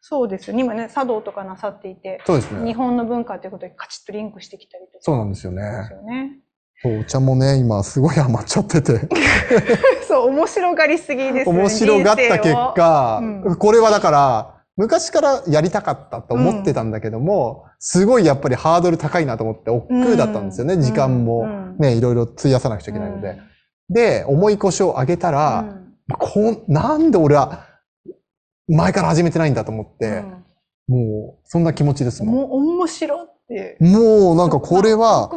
[0.00, 0.62] そうですよね。
[0.62, 2.64] 今ね、茶道とかなさっていて、そうですね。
[2.64, 4.98] 日本の文化ということでカチッとリンクしてきたりとか。
[5.00, 5.62] そうなんですよね。
[5.62, 6.38] ですよね。
[6.82, 9.00] そう、お茶もね、今すごい余っちゃってて。
[10.06, 11.58] そう、面白がりすぎですよね。
[11.58, 20.82] 面白がった結果、うんこれはだから、昔からやりたかったと思ってたんだけども、すごいやっぱりハードル高いなと思って、億劫だったんですよね、うん。
[20.82, 21.40] 時間も。
[21.40, 21.76] うん。
[21.78, 23.38] ね、いろいろ費やさなくちゃいけないので。
[23.88, 25.94] で、重い腰を上げたうら、ん。
[26.18, 27.66] こう、なんで俺は
[28.68, 30.24] 前から始めてないんだと思って、
[30.88, 30.94] うん。
[30.94, 32.34] もう、そんな気持ちですもん。
[32.34, 33.78] もう面白って。
[33.80, 35.30] もうなんかこれは、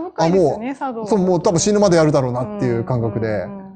[0.60, 1.04] ね、茶道。
[1.04, 3.28] う、そう、もう多分死ぬまでやるだろうなっていう感覚で。
[3.28, 3.69] うん、うんうん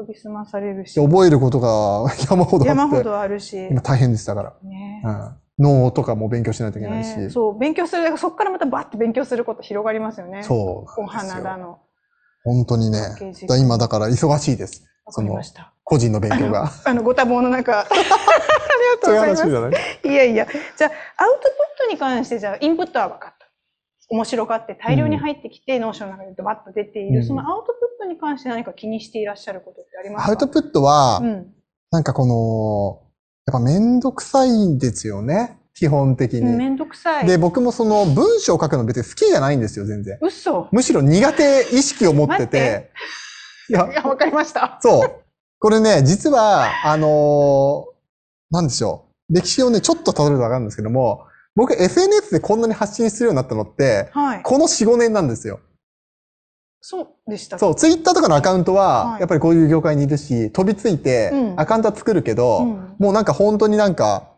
[0.00, 3.68] 研ぎ澄まされるしで、覚えることが 山ほどあって、山ほどあるし。
[3.70, 4.54] 今大変でしたから。
[4.62, 7.14] ねうん脳とかも勉強しないといけないし。
[7.18, 10.42] ねそう、勉強する、そこからまたバッて勉強すること広がりますよね。
[10.42, 11.06] そうお。
[11.06, 11.80] 花だの。
[12.42, 12.98] 本当にね。
[13.46, 14.82] だ今だから忙しいです。
[15.04, 15.74] わかりました。
[15.84, 16.70] 個人の勉強が。
[16.84, 17.80] あの、ご多忙の中。
[17.84, 18.04] ありが
[19.02, 19.42] とそうございます。
[19.42, 19.72] 話じゃない
[20.04, 20.46] いやいや。
[20.78, 20.90] じゃあ、
[21.24, 23.39] アウトプットに関して、じゃあ、インプットは分かった。
[24.10, 30.30] 面白がって大量に入ってきて、 Notion の中でドバッと出ている、うんそのアウトプットに関して何か気にしていらっしゃることってありますか？
[30.30, 31.54] アウトプットはう、ん。
[31.92, 33.08] なんかこの、
[33.46, 35.58] やっぱめんどくさいんですよね。
[35.74, 36.42] 基本的に。
[36.42, 37.26] めんどくさい。
[37.26, 40.18] で、僕もその文章を書くの別に好きじゃないんですよ、全然。
[40.20, 40.68] 嘘。
[40.72, 42.90] むしろ苦手意識を持っててて。
[43.70, 44.78] いやわかりました。
[44.82, 45.14] そう。
[45.58, 47.90] これね、実は、あのー
[48.52, 49.34] なんでしょう。
[49.34, 54.42] 歴史をね、ちょっと辿るとわかるんですけども、僕 SNS でこんなに発信するようになったのって、はい。
[54.42, 55.60] この4、5年なんですよ。
[56.80, 57.58] そうでした。
[57.58, 64.28] そう、ツイッターとかのアカウントはは、いやっぱりこういう業界にいるし、飛びついてう、んアカウントは作るけど、うんもうなんか本当になんか、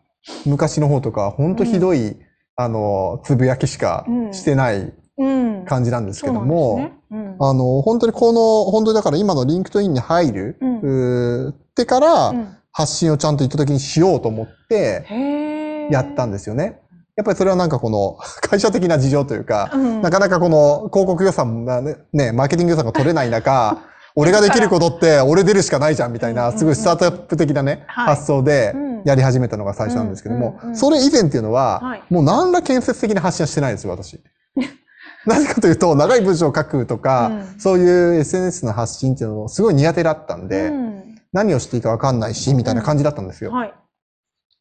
[0.47, 2.17] 昔の方とか、本当ひどい、
[2.57, 5.65] あの、つぶやきしかしてないうん。
[5.67, 6.91] 感じなんですけども、
[7.41, 16.81] あの、本当にこの、本当にだから今の LinkedIn に入る、うってからうん発信をちゃんと意図的にしようと思ってやったんですよね。
[17.17, 20.03] やっぱりそれはなんかこの 会社的な事情というか、うん。
[20.03, 23.79] なかなかこの広告予算がね、ねマーケティング予算が取れない中、
[24.15, 28.07] 俺ができることって俺出るしかないじゃんみたいな、すごいスタートアップ的なね、はい。
[28.15, 28.93] 発想でうん。
[29.05, 34.21] やり始めたのが最初なんですけどもうんうんう、んそれ以前っていうのははい、もう何ら建設的な発信はしてないんですよ、私。
[35.27, 37.61] なぜかというと、長い文章を書くとか、うん。
[37.61, 41.03] そういう SNS の発信っていうのもすごい苦手だったんで、うん。
[41.33, 43.53] 何をしていいかわかんないし、みたいな感じだったんですよ。
[43.53, 43.75] はい。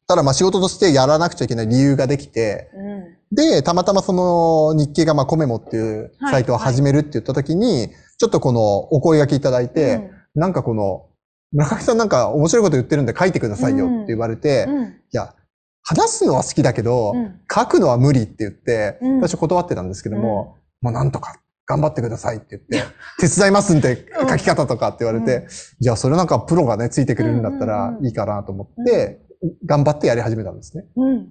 [0.06, 3.36] ただまあ仕事としてやらなくちゃいけない理由ができて、うん。
[3.36, 7.88] で、たまたまその日経がまあコメモっていうサイトを始めるって言った時に、
[8.18, 11.08] ちょっとこのお声掛けいただいて、なんかこの、
[11.52, 14.78] 村上さんなんか面白いこと言ってるんで書いてくださいよって言われて、いうん。
[14.78, 14.94] うん。
[15.12, 15.34] や、
[15.82, 17.40] 話すのは好きだけど、うん。
[17.52, 19.20] 書くのは無理って言って、うん。
[19.20, 21.36] 私断ってたんですけども、まあなんとか
[21.66, 25.46] 頑張ってくださいって言って、 手伝いますんでうん書き方とかって言われて、
[25.80, 28.02] じゃあそれなんかプロがね、ついてくれるんだったうんうんうん。
[28.02, 29.20] らいいかなと思って、
[29.64, 30.84] 頑張ってやり始めたんですね。
[30.96, 31.28] うん。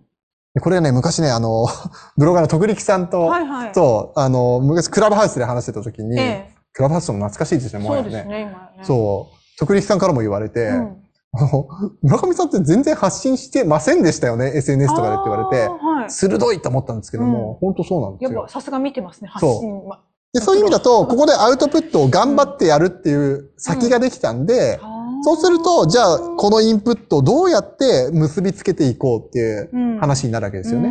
[0.54, 1.67] でこれね、昔ね、あの、
[2.17, 3.71] ブロガーの徳力さんと、はいはい。
[3.71, 7.84] と、あの、昔クラブハウスで話してた時に、えクラブハウスも懐かしいですね、え。
[7.84, 8.10] もはやね。
[8.10, 8.58] そうですね、今ね。
[8.84, 9.58] そう。
[9.60, 10.97] 徳力さんからも言われて、うん
[11.34, 11.67] あの、
[12.04, 16.12] 村上さんって全然発信してませんでしたよね、SNS とかでって言われてはい。
[16.12, 18.52] 鋭いと思ったんですけども、本当そうなんですよやっぱ。
[18.52, 20.02] さすが見てますね、発そう信は。
[20.34, 24.90] でそういう意味だと、ここでアウトプットを頑張ってやるっていう先ができたんで、あー
[25.24, 30.90] そうすると、じゃあ、このインプットをどうやって結びつけていこうっていううん話になるわけですよね。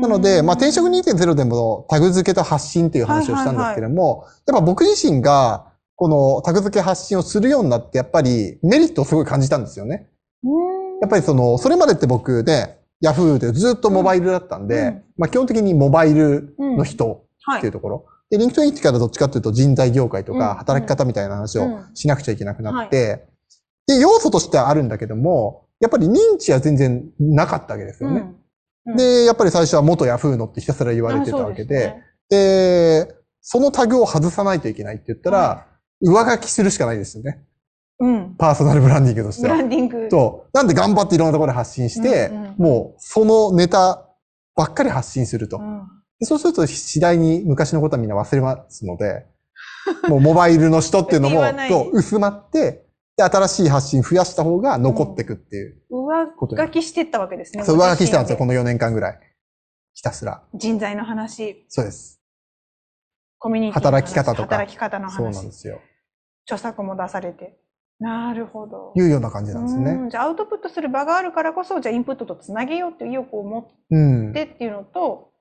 [0.00, 10.08] ななので、まあ、転職2.0でもタグ付けと発信っていう話をしたんですけども、やっぱ僕自身が、このタグ付け発信をするようになって、やっぱりメリットをすごい感じたんですよね。
[11.00, 15.02] やっぱりその、それまでって僕ね、ヤフーでずっとモバイルだったんで、うん。
[15.18, 17.58] まあ基本的にモバイルの人はい。
[17.58, 18.06] っていうところ。
[18.30, 20.38] で、 LinkedIn 入ってからどっちかっていうと人材業界とうん。
[20.38, 21.86] か働き方みたいな話をうん。
[21.94, 23.26] しなくちゃいけなくなって、
[23.88, 28.20] で、要素としてはあるんだけども、やっぱり認知は全然なかったわけですよね。
[28.20, 28.34] うん
[28.96, 35.66] で、やっぱり最初は元ヤフーのってひたすら言われてたわけで、あそうすねで、そのタグを外さないといけないって言ったら、は
[36.00, 37.44] 上書きするしかないですよね。
[38.00, 38.34] うん。
[38.38, 39.66] パーソナルブランディングとしてはブラ。
[39.66, 40.08] ンディング。
[40.10, 40.50] そう。
[40.56, 44.08] なんで頑張っていろんなところで発信して、うんうんもうそのネタ
[44.56, 45.58] ばっかり発信すると。
[45.58, 45.82] うん
[46.18, 49.26] でそうすると次第に昔のことはみんな忘れますので、
[50.08, 52.87] もうモバイルの人っていうのも そう薄まって、
[53.18, 55.82] で、新しい発信増やした方が残ってくっていう。
[55.90, 57.64] 上書きしてったわけですね。
[57.64, 58.54] そう、上書きしたんですよ、この。
[58.54, 59.20] の4年間ぐらい。
[59.92, 60.44] ひたすら。
[60.54, 62.22] 人材の話、そうです。
[63.40, 65.80] コミュニティの話働き方とか働き方のそうなん話で、すよ。
[66.44, 67.58] 著作も出されて。
[67.98, 68.92] なるほど。
[68.94, 69.90] いうような感じなんですよね。
[69.90, 74.32] うんじゃあアウトプットする場があるからこそ、じゃあインプットとつなげようっていう意欲を持っうん。
[74.32, 75.32] てっていうのと、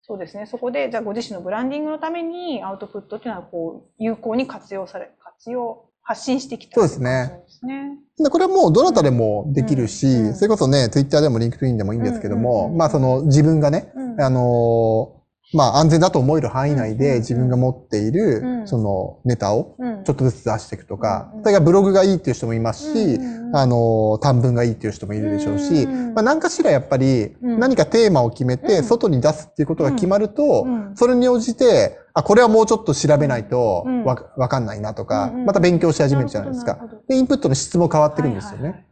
[0.00, 6.74] そうですね、そこで、じゃあご自身のブランディングのためにアウトプットっていうのはこう、有効に活用され、活用、発信してきた。
[6.74, 7.42] そうですね。
[7.46, 7.98] ですね。
[8.18, 10.26] でこれはもうどなたでもできるし、うん。
[10.26, 10.34] うん。
[10.34, 12.78] それこそね、Twitter でも LinkedIn でもいいんですけども、うんうんうん。
[12.78, 14.20] まあその自分がね、うん。
[14.20, 15.19] あのー
[15.52, 18.68] まあ安全だと思える範囲内で自分が持っている、うん。
[18.68, 20.04] そのネタをうん。
[20.04, 21.44] ちょっとずつ出していくとか、うんうん。
[21.44, 23.18] それがブログがいいっていう人もいますし、
[23.52, 27.58] あのー短文がいいっていう人もいるでしょうし、まあ何かしらやっぱりうん。
[27.58, 28.84] 何かテーマを決めてうん。
[28.84, 30.92] 外に出すっていうことが決まると、うん。
[30.94, 34.04] それに応じて、あ、これはもうちょっと調べないとうん。
[34.04, 36.78] わわかんないなとか、また勉強し始めるじゃないですか。
[37.08, 38.86] で、インプットの質も変わってくるんですよね。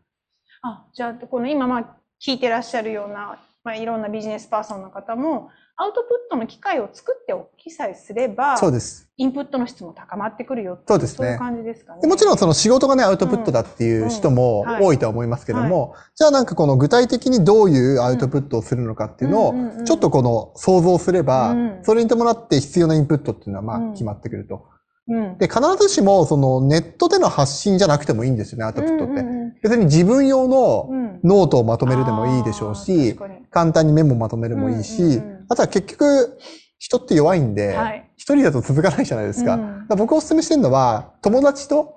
[0.62, 9.08] あ、じゃあ、この今、まあ、聞いてらっしゃるような、まあ、いろんなビジネスパーソンの方も、アウトプットの機会を作っておきさえすれば、そうです。
[9.16, 11.16] インプットの質も高まってくるよそうですね。
[11.16, 12.00] そういう感じですかね。
[12.02, 24.66] でもちろんその仕事がね、アウトプットだっていう人も多いとは思いますけども、じゃあなんかこの具体的にどういうアウトプットをするのかっていうのを、ちょっとこの想像すればうん、それに伴って必要なインプットっていうのはまうんあ決まってくると。
[25.06, 29.24] うん、で、必ずしもそのネットでの発信じゃなくてもいいんですよね、アウトプットって。
[29.62, 31.08] 別に自分用のうん。
[31.24, 33.18] ノートをまとめるでもいいでしょうあし
[33.50, 36.38] 簡単にメモまとめるもいいしあとは結局
[36.78, 39.54] 人って弱いんではい、一人だと続かないじゃないですか。
[39.54, 39.86] うん。
[39.96, 41.94] 僕お勧めしてるのは、友達と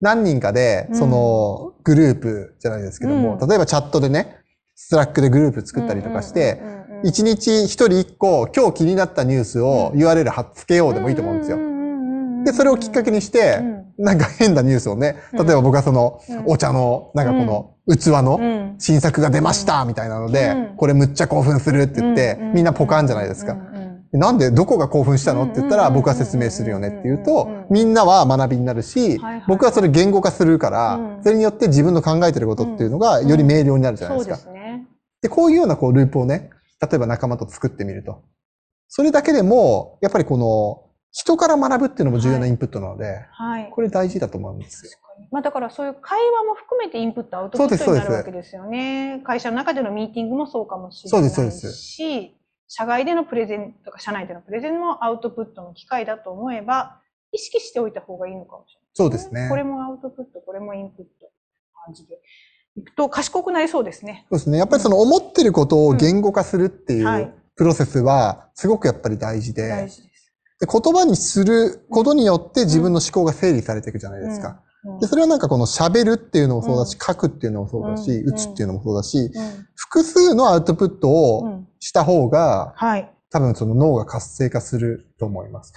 [0.00, 0.96] 何人かでう、ん。
[0.96, 3.48] そのグループじゃないですけども、うん。
[3.48, 4.38] 例えばチャットでね、
[4.74, 6.60] Slack でグループ作ったりとかして、
[7.04, 10.00] 一日一人一個、今日気になったニュースをうん。
[10.00, 11.56] URL 貼っつけようでもいいと思うんですよ。
[11.56, 11.60] う。
[11.60, 11.75] んうんうんうん
[12.46, 13.60] で、それをきっかけにして、
[13.98, 18.76] なんか変なニュースをね、例えば僕はそのうん、お茶の、なんかこの、器のうん。
[18.78, 23.56] 新作が出ましたみたいなのでうん、これむっちゃ興奮するって言ってう、みんなポカンじゃないですか。
[24.12, 34.50] なんで、どこが興奮したのって言ったら、うん僕は説明するよねって言うとみんなは学びになるし僕はそれ言語化するかうらん、それによって自分の考えてることっていうのが、より明瞭になるじゃないですか。
[35.22, 38.22] で、こういうようなこうループをね、例えば仲間と作ってみると。
[38.88, 40.85] それだけでも、やっぱりこの、
[41.18, 43.70] 人から学ぶっていうのも重要なインプットなので、はい。
[43.70, 44.92] これ大事だと思うんですよ。
[45.30, 49.22] まあだからそういう会話も含めてインプットアウトプットになるわけですよね。
[49.24, 52.36] 会社の中でのミーティングもそうかもしれないし、
[52.68, 57.00] 社外でのプレゼンとか社内でのプレゼンもアウトプットの機会だと思えば、
[57.32, 58.88] 意識しておいた方がいいのかもしれない。
[58.92, 59.48] そうですね。
[59.48, 61.30] これもアウトプット、これもインプット
[61.86, 62.20] 感じで
[62.76, 64.26] いくと賢くなりそうですね。
[64.28, 64.58] そうですね。
[64.58, 70.15] やっぱりその思ってることを言語化するっていうプロセスは、すごくやっぱり大事で、大事です。
[70.60, 74.62] で言葉にすることによって自分の思考が整理されていくじゃないですか。
[74.84, 75.00] うん。
[75.00, 78.28] で、それはなんかこの喋るっていうのもそうだし、う書くっていうのもそうだし、うん。
[78.28, 79.30] 打つっていうのもそうだし、うん。
[79.74, 81.68] 複数のアウトプットうをん。
[81.78, 83.12] した方が、はい。
[83.30, 85.72] 多分その脳が活性化すると思います。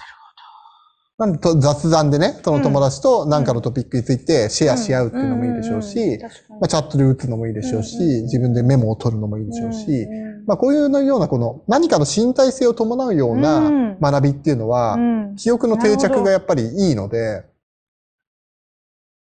[1.17, 6.17] なんでと雑談でね、その友達と何かのトピックについてシェアし合うっていうのもいいでしょうし、
[6.49, 10.07] まあ、チャットで打つのもいいでしょうし、自分でメモを取るのもいいでしょうし、
[10.49, 17.45] まあ、こういうようなこの何かの身体性を伴うよううんな学びっていうのは、うん記憶の定着がやっぱりいいので、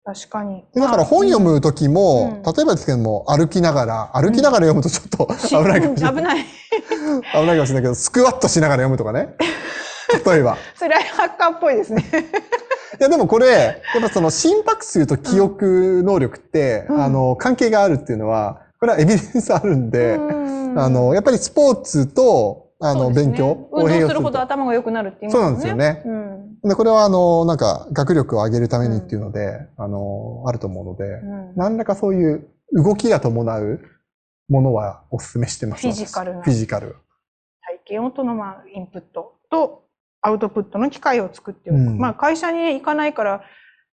[0.03, 0.65] 確かに。
[0.73, 6.15] でだから本読む時も、うん例えばですけども、歩きながら、歩きながら読むとちょっと 危ないかもしれない。
[6.15, 6.43] 危ない。
[7.31, 9.35] 危ないかもしれないけど、スクワットしながら読むとかね。
[10.25, 10.57] 例えば。
[10.75, 12.03] それハッカーっぽいですね。
[12.99, 20.19] いや、でもこれ、やっぱその心拍数と記憶能力って、うんあの、関係があるっていうのは、これはエビデンスあるんで、う
[20.73, 24.41] んあの、やっぱりスポーツと、あの、ね勉強運動するほどと。
[24.41, 25.85] 頭が良くなるって言いそうますよね。
[25.85, 26.25] なんですよね。
[26.61, 26.69] うん。
[26.69, 33.79] で、これはあの、なんか、学力を上げるためにっていうので、あの、あると思うので、うん何らかそういう動きが伴う
[34.49, 35.87] ものはお勧めしてます。
[35.87, 36.97] フィジカルなフィジカル。
[37.61, 39.85] 体験をとのまあインプットと
[40.19, 41.79] アウトプットの機会を作っておく。
[41.79, 43.43] うんまあ会社に行かないから、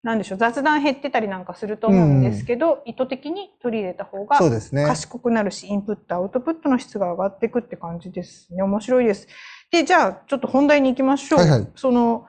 [0.07, 4.85] なんでしょう、雑談減ってたりなんかすると思うんですけど、意図的に取り入れた方がそうですね。
[4.85, 8.63] 賢くなるし、インプット、アウトプットの質が上がっていくって感じですね。
[8.63, 9.27] 面白いです。
[9.69, 11.39] で、じゃあ、ちょっと本題に行きましょう。
[11.39, 12.25] はいはいその、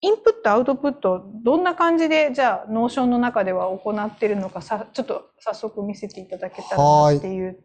[0.00, 7.56] インプット、アウトプット、どんな感じで、じゃあ、 Notion の中では行っているのか、さ、ちょっと早速見せていただけたらなっていう。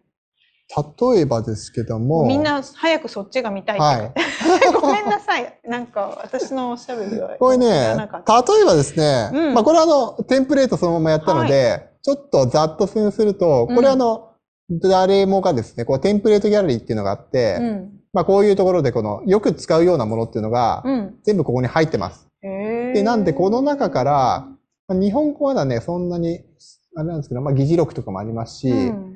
[1.11, 2.27] 例えばですけども。
[2.27, 4.13] みんな早くそっちが見たいはい。
[4.79, 5.59] ごめんなさい。
[5.63, 7.29] なんか、私のおしゃべりは。
[7.39, 14.31] これね、例えばですね、うんまあこれはあの、テンプレートそのままやったので、ちょっとざっと説明すると、これあの、
[14.69, 17.91] 誰もがですね、こうテンプレートギャラリーっていうのがあって、うん。
[18.13, 21.15] まあこういうところでこの、よく使うようなものっていうのが、うん。
[21.23, 22.27] 全部ここに入ってます。
[22.41, 24.47] で、なんでこの中から、
[24.87, 26.41] まあ日本語はだね、そんなに、
[26.95, 29.11] あれなんですけど、まあ議事録とかもありますし、うん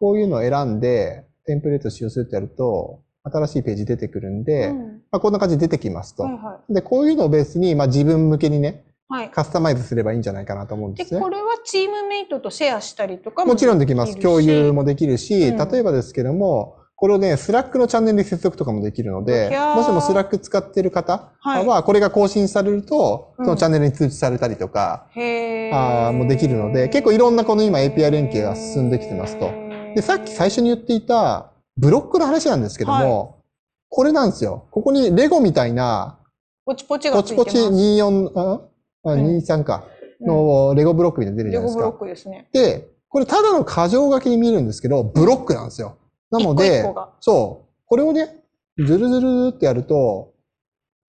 [0.00, 4.78] こういうのを選んで、テンプレート使用するってやると、新しいページ出てくるんで、うん
[5.10, 6.24] まあこんな感じで出てきますと。
[6.24, 9.12] はいはで、こういうのをベースに、まあ自分向けにね、い。
[9.12, 9.30] はい。
[9.30, 11.30] カスタマイズすればいいんじゃないかなと思うんでで、すねこ。
[11.30, 14.16] れはチームメイトとシェアしたりとかもちろんできます。
[14.16, 29.48] 共有もできるし、うん例えばですけども、これをね、 Slack のチャンネルに接続とかもできるのでもしも Slack 使ってる方はこれが更新されると、うんそのチャンネルに通知されたりとか、へーあーもうできるので結構いろんなこの今 API 連携が進んできてますと
[29.94, 33.44] で、さっき最初に言っていた、ブロックの話なんですけども、
[33.88, 34.66] これなんですよ。
[34.70, 36.18] ここにレゴみたいな、
[36.66, 37.76] ポチポチがポチポついてます。
[37.76, 38.60] チ24、あ
[39.04, 39.84] あうん23か、
[40.20, 41.96] うんのレゴブロックみたいなの出るじレゴブロゃないですか。
[41.96, 42.48] ックですね。
[42.52, 45.96] で、これただの箇条書きに見えるんですけど、ブロックなんですよ。
[46.30, 47.68] なので一個一個が、そう。
[47.86, 48.42] これをね、
[48.76, 50.32] ズルズルってやると、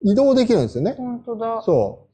[0.01, 0.93] 移動できるんですよね。
[0.95, 1.61] 本当だ。
[1.63, 2.09] そう。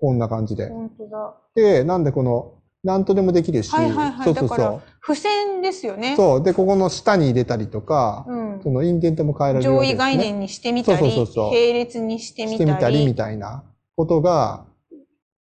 [0.00, 0.68] こんな感じで。
[0.68, 1.36] 本当だ。
[1.54, 6.16] で、なんでこの、なんとでもできるし、はいはいはいそうそうそ付箋ですよねう。。
[6.16, 6.42] そう。
[6.42, 9.94] で、ここの下に入れたりとか、うんそのインデントも変えられるわです、ね。
[9.94, 12.82] 位概念にしてみたり、そうそうそう並列にしてみしてみたり。
[12.82, 13.64] たりみたいな
[13.96, 14.66] ことが、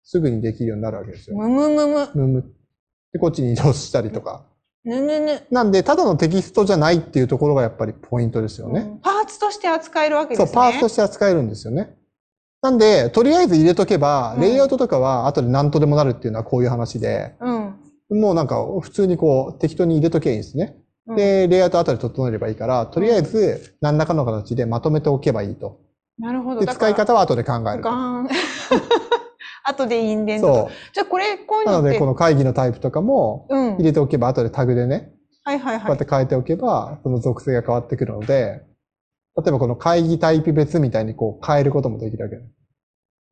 [0.05, 1.37] すぐにできるようになるわけですよ。
[1.37, 2.11] むむむむ。
[2.15, 2.53] むむ。
[3.13, 4.45] で、こっちに移動したりとか。
[4.85, 5.43] ぬぬぬ。
[5.51, 8.81] なんで、ただのテキストじゃないっていうところがやっぱりポイントですよね。
[8.81, 10.47] うんパーツとして扱えるわけですね。
[10.47, 11.98] そう、パーツとして扱えるんですよね。
[12.61, 18.21] なんで、とりあえず入れとけば、うんレイアウトとかは後で何とでもなるっていうのはこういう話で、うん。
[18.21, 20.77] もうなんか普通にこう適当に入れとけばいいんですね。
[21.07, 25.81] うん、で、レイアウト後で整えればいいから、とりあえず何らかの形でまとめておけばいいと。
[26.19, 26.67] なるほど。
[26.67, 27.91] 使い方は後で考えると。
[27.91, 28.29] ガーン。
[29.65, 30.47] 後でインデント。
[30.47, 31.73] そじゃあこれ、こういうう。
[31.73, 33.75] なので、この会議のタイプとかもうん。
[33.77, 35.13] 入れておけば後でタグでね、
[35.45, 36.07] はいはいはいこうやって。
[36.11, 38.63] 変えておけば、その属性が変わってくるので、
[39.41, 42.37] 例えばこの会議タイプ別みたいにこう変えることもできるわけ。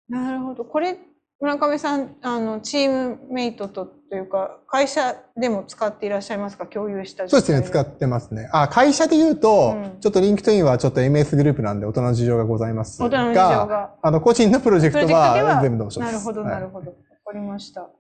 [0.09, 0.65] なるほど。
[0.65, 0.97] これ、
[1.41, 6.67] 村上さん、あの、チームメイトとというか、会社でも使っていらっしゃいますか？
[6.67, 8.49] 共有したそうですね、使っってますね。
[8.53, 13.07] あ、会社で言うと、うんちょっと LinkedIn はちょっと MS グループなんで大人の事情がございますが。
[13.07, 13.95] 大人の事情が。
[14.01, 16.15] あの、個人のプロジェクトは、は全部 Notion です。
[16.15, 16.91] なるほど、はいなるほど。
[16.91, 16.95] わ
[17.25, 17.91] かりました。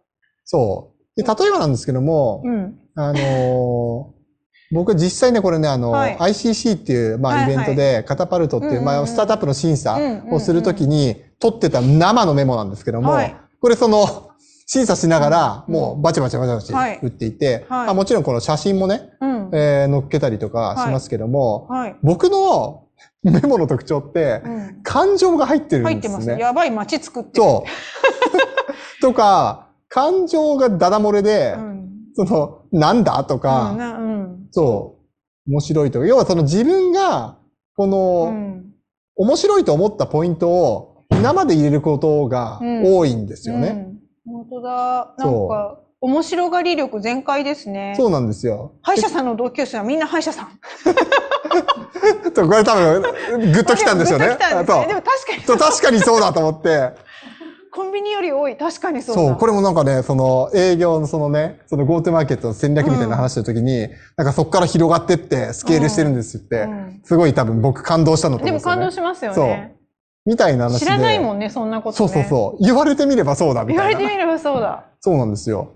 [0.44, 1.20] そう。
[1.20, 2.78] で、例えばなんですけども、うん。
[2.94, 4.15] あのー
[4.72, 14.30] 僕実際ね、これね、あの、はい ICC っていう、まあ、はいはいイベントで、カタパルトっていう、まあ、スタートアップの審査うんをするときに、取ってた生のメモなんですけども、はいこれその、
[14.66, 19.50] 審査しながら、うんもうバチバチバチバチはい打っていて、はいまあ、もちろんこの写真もね、うん。
[19.52, 21.96] えー載っけたりとかしますけども、はい。
[22.02, 22.82] 僕の
[23.22, 24.80] メモの特徴って、うん。
[24.82, 25.94] 感情が入ってるんですね。
[25.94, 26.40] 入ってます。
[26.40, 27.44] やばい街作ってる。
[27.44, 29.02] そう。
[29.02, 31.88] とか、感情がダダ漏れで、うん。
[32.14, 33.24] その、なんだ？
[33.24, 34.48] とか、うんなうん。
[34.50, 34.98] そ
[35.46, 37.38] う、面白いとか、要はその自分が、
[37.76, 38.56] この、うん
[39.16, 43.96] 面白いと思ったポイントを生で入れることが多いんですよね。
[44.26, 44.34] うん。
[44.34, 45.14] 本当だ。
[45.16, 47.94] なんか、面白がり力全開ですね。
[47.96, 48.74] そうなんですよ。
[48.82, 50.48] 歯医者さんの同級生はみんな歯医者さん。
[52.34, 53.02] これ多分、
[53.52, 54.26] グッときたんですよね。
[54.28, 54.86] ですね。
[54.86, 56.92] でも確かにそう確かにそうだと思って。
[57.76, 58.56] コンビニより多い。
[58.56, 59.22] 確かにそうだ。
[59.22, 69.04] そう、これもなんかね、その営業のそのね、その GoTo マーケットの戦略みたいな話してるときに、なんかそこから広がってってスケールしてるんですって、うんすごい多分僕感動したのとでも思うんですよね。
[69.04, 69.76] 感動しますよね。
[70.24, 70.86] みたいな話で。
[70.86, 72.14] 知らないもんね、そんなことそうね。
[72.14, 72.64] そうそう。
[72.64, 73.96] 言われてみればそうだみたいな。
[73.97, 74.86] 言われてみればそうだ。
[75.06, 75.74] そうなんですよ。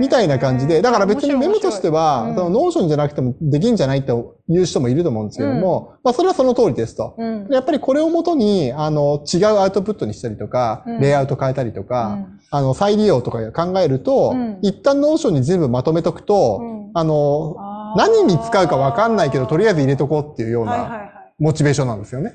[0.00, 7.14] みたいな感じで、だから別にメモとしては、面白いその Notion じゃなくてもできんじゃないという人もいると思うんですけども、まあそれはその通りですと。
[7.18, 7.48] うん。
[7.50, 17.54] やっぱりこれをもとに、あの、違うアウトプットにしたりとか、うんレイアウト変えたりとうか、んあの、再利用とか考えると、うん一旦 Notion に全部まとめとくと、うんあの、
[17.98, 21.10] 何に使うかわかんないけど、とりあえず入れとこうっていうようなはいはいはい。
[21.38, 22.32] モチベーションなんですよね。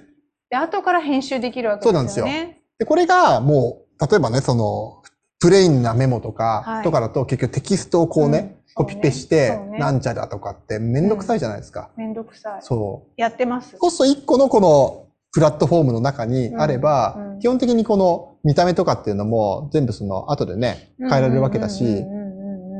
[0.51, 2.07] で、後から編集できるわけですよね。
[2.07, 5.01] そうなんですで、これがもう、例えばね、その、
[5.39, 6.83] プレインなメモとか、はい。
[6.83, 8.73] とかだと結局テキストをこうね、うん。
[8.73, 11.89] コピペして、なんちゃらとかってめんどくさいじゃないですか。
[11.97, 12.61] めんどくさい。
[12.61, 13.11] そう。
[13.17, 13.75] やってます。
[13.79, 22.03] そうすると一個のこのプラットフォームの中にあれば、基本的にこの見た目とかっていうのも全部その後でね、変えられるわけだし、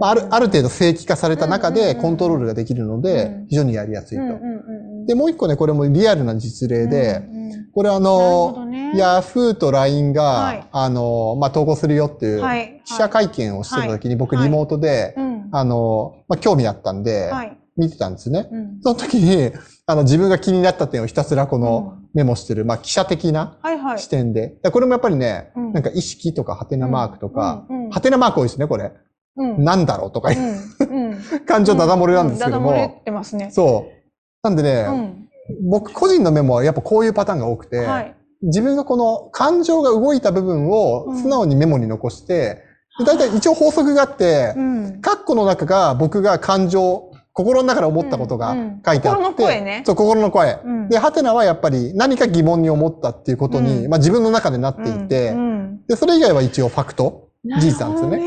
[0.02, 4.24] あある、ある程度正規化された中でコントロールができるのうでん、非常にやりやすいと。
[5.08, 7.22] で、もう一個ね、これもリアルな実例で、
[7.78, 8.94] これあの、ね。
[8.96, 15.50] ヤフーと LINE が、はいあの、まあ、投稿するよっていう、はい記者会見をしてた時に僕はいリモートで、うん。
[15.52, 17.56] あの、まあ、興味あったんで、はい。
[17.76, 18.50] 見てたんですね。
[18.52, 19.52] うんその時に、
[19.86, 24.10] あの、自分が気になった点をひたすらこのうんメモしてる、まあ、記者的なはいはい視。
[24.10, 24.58] 点で。
[24.64, 28.92] でこれもやっぱりね、うんなんか意識とかハテナマークとか、うんうんハテナマーク多いですね、これ。
[29.36, 29.64] うん。
[29.64, 31.10] なんだろうとか、うん。
[31.10, 31.18] うん。
[31.46, 32.72] 感情ダダ漏れなんですけども。
[32.72, 33.52] うんダダ漏れてますね。
[33.52, 33.98] そう。
[34.42, 35.27] なんでね、うん。
[35.62, 38.16] 僕個人のメモはやっぱこういうパターンが多くて、はい。
[38.44, 42.64] 自分がこの感情が動いた部分を素直にメモに残して、
[43.00, 45.02] で大体一応法則があってう、ん。
[45.02, 48.82] カッコの中が僕が感情、心の中で思ったことがうんうん。
[48.86, 49.84] 書いてあって、心の声ね。
[49.86, 50.60] そう、心の声。
[50.64, 50.90] うん。
[50.90, 53.90] で、ハテナはやっぱり何か疑問に思ったっていうことに、うん。
[53.90, 55.86] まあ自分の中でなっていて、うん。
[55.88, 58.18] で、それ以外は一応ファクト、事実なんですよね。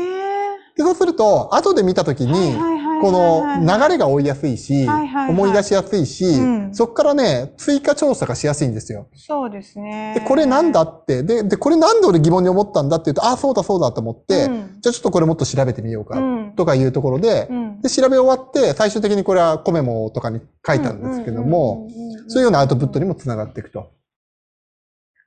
[0.77, 4.87] で、そうすると、後で見たときに、はいはいこの流れが追いやすいし、
[5.29, 9.07] 思い出しやすいし、うんそこからね、追加調査がしやすいんですよ。
[9.13, 10.13] そうですね。
[10.15, 21.87] で、これなんだって、で、で、これなんで俺疑問に思ったんだって言うと、ああ、そうだそうだと思って、うんじゃあちょっとこれもっと調べてみようか、うんとかいうところで、うんで、調べ終わって、最終的にこれはコメモとかに書いたんですけども、
[22.27, 23.91] そういうようなアウトプットにもつながっていくと。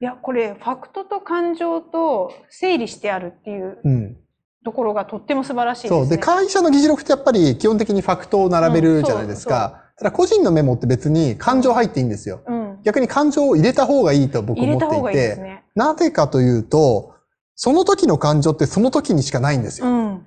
[0.00, 4.16] いや、これ、ファクトと感情と整理してあるっていううん。
[4.64, 6.00] ところがとっても素晴らしいですね。
[6.00, 6.08] そう。
[6.08, 9.84] で、会社の議事録ってやっぱり基本的にファクトを並べるじゃないですか。
[9.96, 12.40] ただ個人のメモって別に感情入っていいんですよ。
[12.46, 12.78] うん。
[12.82, 15.64] 逆に感情を入れた方がいいと僕思っていた方がいいですて、ね。
[15.74, 17.14] なぜかというと、
[17.54, 19.86] その時の感情ってその時にしかないんですよ。
[19.86, 20.26] うん。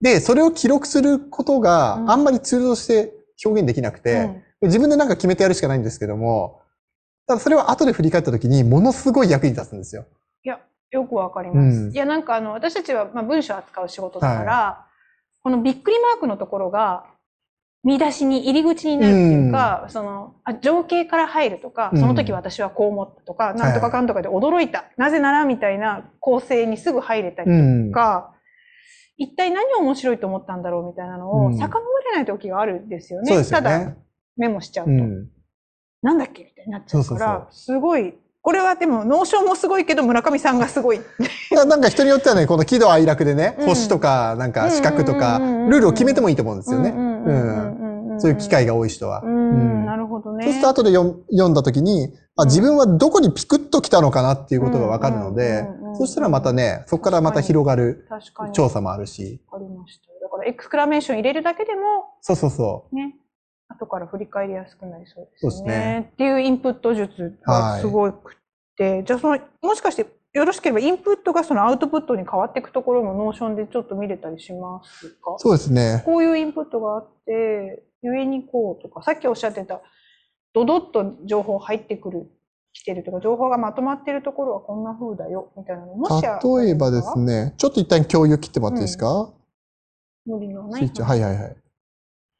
[0.00, 3.12] で、それを記録することがうんあんまりツールとして
[3.44, 6.60] 表現できなくて、自分でなんか決めてやるしかないんですけども、
[7.26, 10.06] ただそれは後で振り返った時にものすごい役に立つんですよ。
[10.90, 11.78] よくわかります。
[11.78, 14.86] うんいや、なんかあの、私たちは、まあ、文章を扱う仕事だから、
[15.42, 17.04] このびっくりマークのところが、
[17.84, 27.94] 見出しに入り口になるっていうか、その、あ情景から入るとか、うんその時私はこう思ったとか、なんとかかんとかで驚いた、なぜならみたいな構成にすぐ入れたりうんと。
[27.94, 28.34] か、
[29.16, 31.78] 一体何を面白いと思ったんだろうみたいなのを、うん遡
[32.10, 33.34] れない時があるんですよね。
[33.34, 33.96] よただね。
[34.36, 34.90] メモしちゃうと。
[34.90, 35.28] うん。
[36.02, 41.00] なんだっけみたいになっちゃうから、すごい、これはでも、 Notion もすごいけど、村上さんがすごい。
[41.50, 46.94] だなんか人によってはね、この喜怒哀楽でね、うん星とか、なんか四角とか、ルールを決めてもいいと思うんですよね。
[48.18, 49.20] そういう機会が多い人は。
[49.22, 50.44] なるほどね。
[50.44, 55.66] そうすると後で読読んだ時に、あ、うん自分はどこにピクッと来たのかなっていうことがわかるので
[55.98, 58.06] そしたらまたね、そこからまた広がる。
[58.52, 59.42] 調査もあるし。
[59.50, 60.06] わかりました。
[60.22, 61.80] だからエクスクラメーション入れるだけでも、
[62.20, 63.16] そうそうそね、
[63.68, 65.48] 後から振り返りやすくなりそうですね。
[65.48, 68.36] そうですねっていうインプット術がすごく
[68.76, 75.32] て、じゃあその、もしかしてよろしければインプットがそのアウトプットに変わっていくところも Notion でちょっと見れたりしますか？
[75.32, 75.38] う。
[75.38, 76.02] そうですね。
[76.04, 79.80] こういうインプットがあって、ゆえにこうとか、さっきおっしゃってた、
[80.52, 82.30] ドドッと情報入ってくる、
[82.72, 85.94] 来てるとか、情報がまとまってるところはこんな風だよ、みたいなの。
[85.94, 89.32] もしあ例えばですね、ちょっと一旦共有切ってもらっていいですか、
[90.26, 91.56] 無理のないはいはいはい。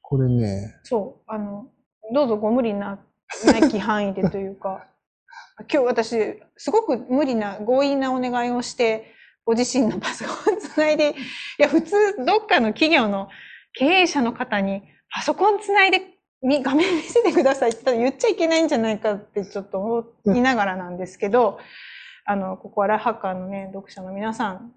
[0.09, 1.67] これね、そう、あの、
[2.15, 3.01] どうぞご無理な、
[3.45, 4.87] ないき範囲でというか、
[5.69, 9.13] 今日私、すごく無理な、強引なお願いをして、
[9.45, 11.15] ご自身のパソコンつないで、い
[11.59, 13.29] や、普通、どっかの企業の
[13.73, 16.03] 経営者の方に、パソコンつないで、
[16.41, 20.05] み画面見せてくださいって言っちゃいけないんじゃないかってちょっと思
[20.37, 21.59] いながらなんですけど、
[22.25, 24.73] あの、ここはライフハッカーのね、読者の皆さんに、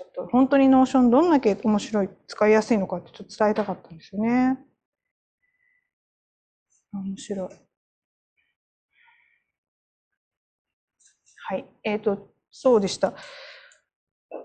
[0.00, 4.58] ちょっと本当に Notion どんだけ面白い、使いやすいのかってちょっと伝えたかったんですよね。
[6.94, 7.48] 面白い。
[11.48, 11.66] はい。
[11.84, 13.12] えっ、と、そうでした。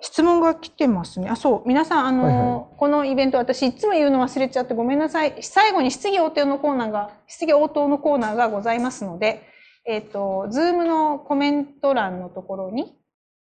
[0.01, 1.29] 質問が来てますね。
[1.29, 1.67] あ、そう。
[1.67, 5.37] 皆さん、あの、はいはこのイベント、私いつも言うの忘れちゃってごめんなさい。
[5.41, 9.47] 最後に質疑応答のコーナーが、質疑応答のコーナーがございますので、
[9.85, 12.97] えっ、と、 Zoom のコメント欄のところに、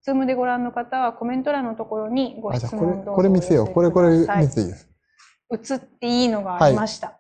[0.04, 3.68] Zoom でご覧の方はコメント欄のところにご質問どうぞ、これ見せよう。
[3.68, 4.32] これ、これ見て
[4.62, 4.90] いいです。
[5.52, 7.20] 映っていいのがありました。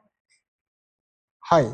[1.42, 1.66] はい。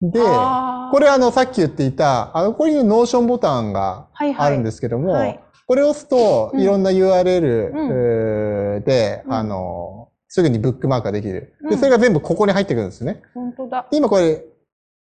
[0.00, 7.88] で、あーこれあの、さっき言っていた、あの、ここに Notion ボタンがはいはいあるんですけども、はいこれを押すと、うんいろんな URL、うん
[8.76, 11.54] うんあの、すぐにブックマークができる。
[11.62, 13.22] で、うんそれが全部ここに入ってくるんですね。
[13.32, 13.86] 本当だ。
[13.90, 14.44] 今これ、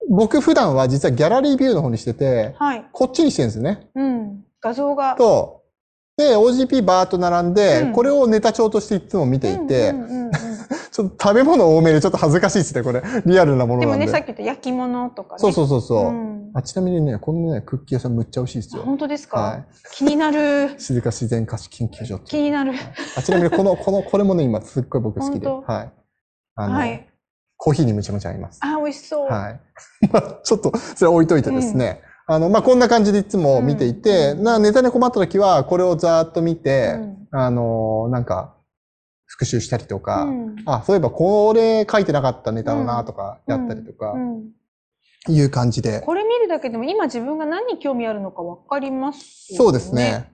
[0.10, 2.86] 僕普段は実はギャラリービューの方にしてて、はい。
[2.92, 3.88] こっちにしてるんですね。
[3.94, 4.44] うん。
[4.62, 5.16] 画像が。
[5.16, 5.64] と、
[6.18, 10.32] で、OGP バーっと並んで、うんこれをネタ帳としていつも見ていて、うんうんうんうん
[10.98, 13.04] ちょっと食べ物多めでちょっと恥ずかしいですね、これ。
[13.26, 14.06] リアルなものなんで。
[14.06, 15.40] でもね、さっき言った焼き物とかね。
[15.40, 16.12] そうそうそうそう。
[16.12, 18.84] んあちなみにね、このね、クッキー屋さんむっちゃ美味しいですあよ。
[18.84, 20.74] 本当ですか、はい気になる。
[20.80, 22.74] 静か自然可視研究所って気になる。
[23.16, 25.48] あちなみにこの、この、これもね、今すっごい僕好きで。
[25.48, 25.92] はい。
[26.56, 27.08] あの、はい。
[27.58, 28.60] コーヒーにむちゃむちゃ合います。
[28.64, 29.28] あ、美味しそう。
[29.28, 29.60] はい。
[30.12, 32.02] まあちょっと、それは置いといてですね。
[32.30, 34.44] あの、まあ、こんな感じでいつも見ていて、うん。
[34.44, 36.96] な、ネタに困った時は、これをざーっと見て、
[37.32, 37.40] うん。
[37.40, 38.54] あの、なんか、
[39.26, 40.56] 復習したりとか、うん。
[40.66, 44.52] あ、そういえばこれ書いてなかったネタだなとか、やったりとかう、ん。
[45.30, 46.02] いう感じで。
[46.02, 50.30] これ見るだけでも今自分が何に興味あるのか分かりますよそうですね。。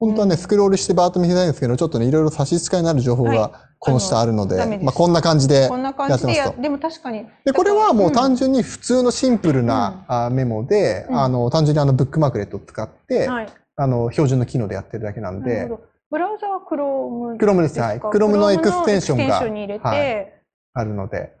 [0.00, 0.38] 本当はね、うん。
[0.38, 6.62] スクロールしてバーッと見せたいんですけど、ちょっとね、いろいろ差し支えになる情報はがこの下あるので、あのまあこんな感じでこんな感じでやってますと。
[6.62, 7.26] でも確かに。
[7.44, 13.48] で、これはもう単純に普通のシンプルな、あメモで、うんあの、単純にあのブックマークレットを使って、はい。
[13.76, 15.70] あの、標準の機能でやってるだけなんで。
[16.10, 20.26] ブラウザは Chrome Chrome ですはい Chrome のエクステンションがエクステンションに入れて、はいはい、
[20.72, 21.32] あるので。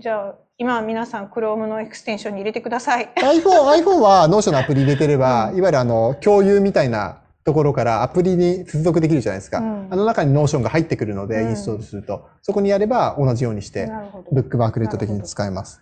[0.00, 3.10] じゃあ、今皆さん Chrome のエクステンションに入れてください。
[3.16, 9.58] iPhone、iPhone は Notion のアプリ入れてれば、うんいわゆるあの、共有みたいなところからアプリに接続できるじゃないですか。
[9.58, 13.90] うんあの中に Notion が入ってくるので、うんインストールすると、そこにやれば同じようにして。
[14.32, 15.80] ブックマークレット的に使えます。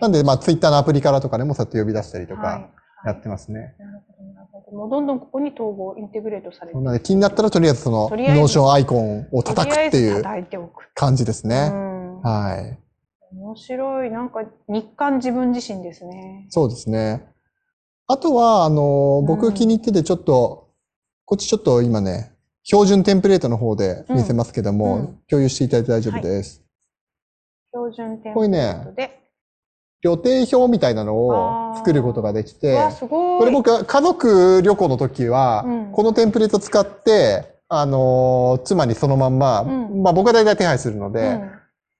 [0.00, 2.70] なんで、まあ、Twitter のアプリからとかでもそうやって呼び出したりとはいか、
[3.04, 3.74] やってますね。
[3.78, 4.76] なるほど、なるほど。
[4.76, 10.24] もうどんどんここに統合、インテグレートされてなので、気になったらとりあえずその、とりあえず Notion アイコンを叩くっていう。
[10.94, 11.68] 感じですうね。
[11.68, 12.20] ん。
[12.22, 12.78] はい。
[13.36, 14.10] 面白い。
[14.10, 16.46] なんか日韓自分自身ですね。
[16.48, 17.26] そうですね。
[18.06, 20.68] あとは、あの、うん僕気に入っててちょっと、
[21.24, 22.32] こっちちょっと今ね、
[22.64, 26.62] 標準テンプレートの方で見せますけども、うんうん共有していただいて大丈夫です。
[27.72, 29.18] 標準点これねで。
[30.02, 32.76] 予定表みたいなのを作ることができて。
[33.08, 41.50] これ僕は家族旅行の時は、うんこのテンプレート使って、あのー妻にそのまんま、うんまあ僕は大体手配するので、うん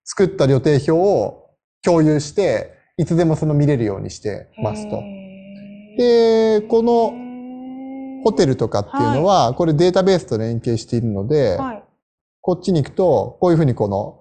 [0.04, 1.50] 作った予定表を
[1.82, 5.00] 共有して、いつでもその見れるようにしてますと。
[5.96, 7.12] で、この
[8.24, 11.84] ホテルとかっていうのは、これデータベースと連携しているので、はい。
[12.40, 14.20] こっちに行くと、こういうふうにこの、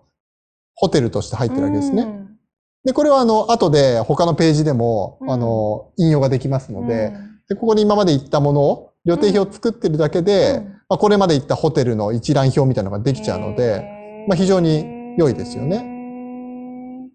[0.75, 2.03] ホテルとして入ってるわけですね。
[2.03, 2.37] うん。
[2.83, 5.31] で、これはあの、後で他のページでも、うん。
[5.31, 7.39] あの、引用ができますので、うん。
[7.49, 10.63] で、ここに今まで行ったものを、予定表を作ってるだけで、うん。
[10.89, 17.09] まあ、これまで行ったホテルの一覧表みたいなのができちゃうので、まあ非常に良いですよね。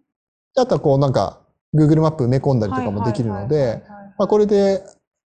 [0.55, 1.41] であとはこうなんか、
[1.75, 3.83] Google マップ埋め込んだりとかもできるので
[4.17, 4.83] まあこれで、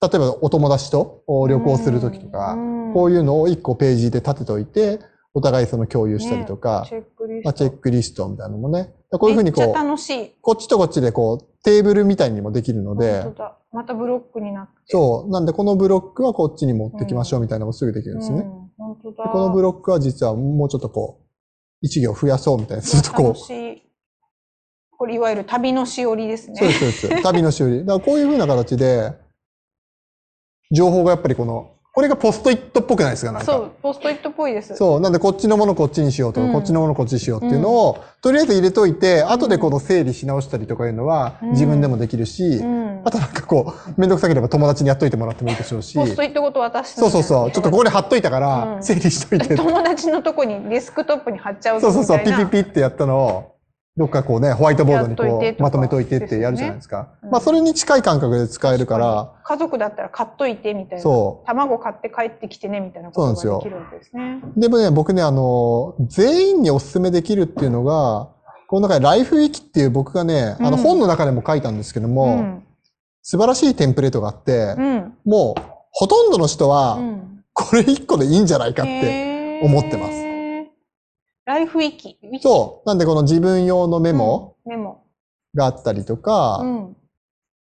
[0.01, 2.57] 例えばお友達とお旅行するときとか、
[2.95, 5.01] こういいうのを一個ページで立てておいて、
[5.35, 7.49] お互いその共有したりとか、チェックリスト。
[7.49, 8.95] まあ、チェックリストみたいなのもね。
[9.11, 10.33] こういうふうにこう、楽しい。
[10.41, 13.25] こっちとこっちでこう、テーブルみたいにもできるので。
[13.71, 14.73] またブロックになって。
[14.87, 15.31] そう。
[15.31, 18.45] なんでこのブロックはこっちに持ってきましょうみたいなのもすぐできるんですよね。
[18.45, 19.25] うん、本当だ。
[19.25, 21.27] でこのブロックは実はもうちょっとこう、
[21.83, 23.83] 一行増やそうみたいにするとこ楽しい。
[24.97, 26.59] これいわゆる旅のしおりですう、ね。
[26.59, 27.23] そうです、そうです。
[27.23, 27.81] 旅の修理。
[27.81, 29.13] だからこういう風な形で、
[30.71, 33.47] 情報がやっぱりこの、これがポストイットっぽくないですかなんか。
[33.47, 34.77] そう、ポストイットっぽいです。
[34.77, 35.01] そう。
[35.01, 43.11] なんで、こっちのものこっちにしようとか、うんこっちのものこっちにしようっていうのを、とりあえず入れといて、後でこの整理し直したりとかいうのは、うん自分でもできるし、うんあ。
[43.11, 45.95] となんかこう、めんどくさければ友達にやっといてもらってもいいでしょうし。
[45.95, 47.01] ポストイットごと渡して。
[47.01, 47.51] そうそうそう。
[47.51, 49.57] ちょっとここに貼っといたから、うん整理しといて。
[49.57, 52.19] 友達のとこにデスクトップに貼っちゃうそうそうそう。
[52.21, 53.58] ピピピってやったのを、
[53.99, 57.03] どっかこうね、ホワイトボードにこう、まとめといてってやるじゃないですか。
[57.03, 61.03] ですよねうんまあ、それに近い感覚で使えるから、家族だったら買っといてみたいな。
[61.03, 64.41] そ卵買って帰ってきてねみたいなことができるんですね。
[64.57, 64.61] う。
[64.61, 68.29] でもね、僕ね、あの、全員にお勧めできるっていうのが、
[68.69, 72.63] この中でライフウィキっていう僕がね、あのうん本の中でも書いたんですけども、うん。
[73.23, 75.15] 素晴らしいテンプレートがあって、うん。
[75.25, 77.45] もう、ほとんどの人はう、ん。
[77.53, 79.39] これ一個でいいんじゃないかって。
[79.63, 80.28] 思ってます
[81.49, 82.19] Life Wiki。
[82.43, 82.87] そう。
[82.87, 85.07] なんでこの自分用のメモうんメモ。
[85.55, 86.97] があったりとか、うん。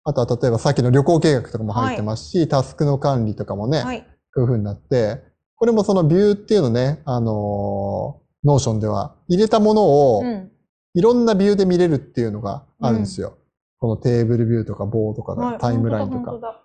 [0.03, 4.01] あとは例えばさっきの旅行計画とかも入ってますし、タスクの管理とかもね、はい。
[4.01, 5.23] こういう風になって、
[5.55, 9.83] これもそのビューっていうのね、あのー、 Notion では入れたもの
[10.17, 10.51] をうん。
[10.93, 13.37] いろんなビューで見れるっていうのがあるんですよ。
[13.79, 16.61] このテーブルビューとかボードとか、はいタイムラインとか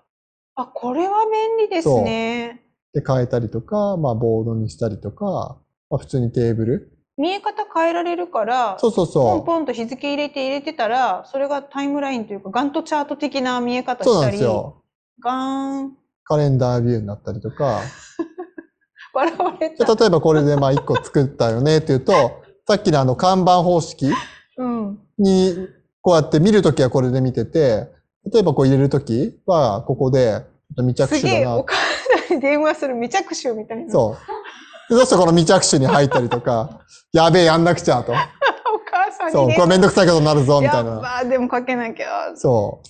[0.57, 2.63] あ、これは便利ですね。
[2.95, 5.59] で変えたりとか、まあボードにしたりとか、
[5.89, 6.92] まあ普通にテーブル。
[7.19, 14.05] 見え方変えられるから、そうそうポンそポンと日付入れて入れてたら、それがタイムラインというか、ガントチャート的な見え方う。
[14.05, 14.83] そうなしたり、んですよ。
[15.23, 17.81] ガーン、カレンダービューになったりとか。
[19.13, 19.95] 笑われた。
[19.95, 22.13] 例えばこれでまあ1個作ったよねっていうと、
[22.67, 24.11] さっきのあの看板方式
[24.57, 24.99] うん。
[25.19, 25.69] に
[26.01, 27.89] こうやって見るときはこれで見てて、
[28.33, 31.65] 例えばこう入れるときはここでちょっと未着すげえ、手だなお。
[31.65, 33.93] 母さんに電話する未着手みたいな。
[33.93, 34.42] そう。
[34.89, 36.81] でそしてこの未着手に入ったりとか、
[37.13, 38.13] やべえ、やんなくちゃと。
[38.13, 40.91] お母さんにそう、これめんどくさいことになるぞ、みたいな。
[40.91, 42.33] やっばでもかけなきゃ。
[42.35, 42.89] そう。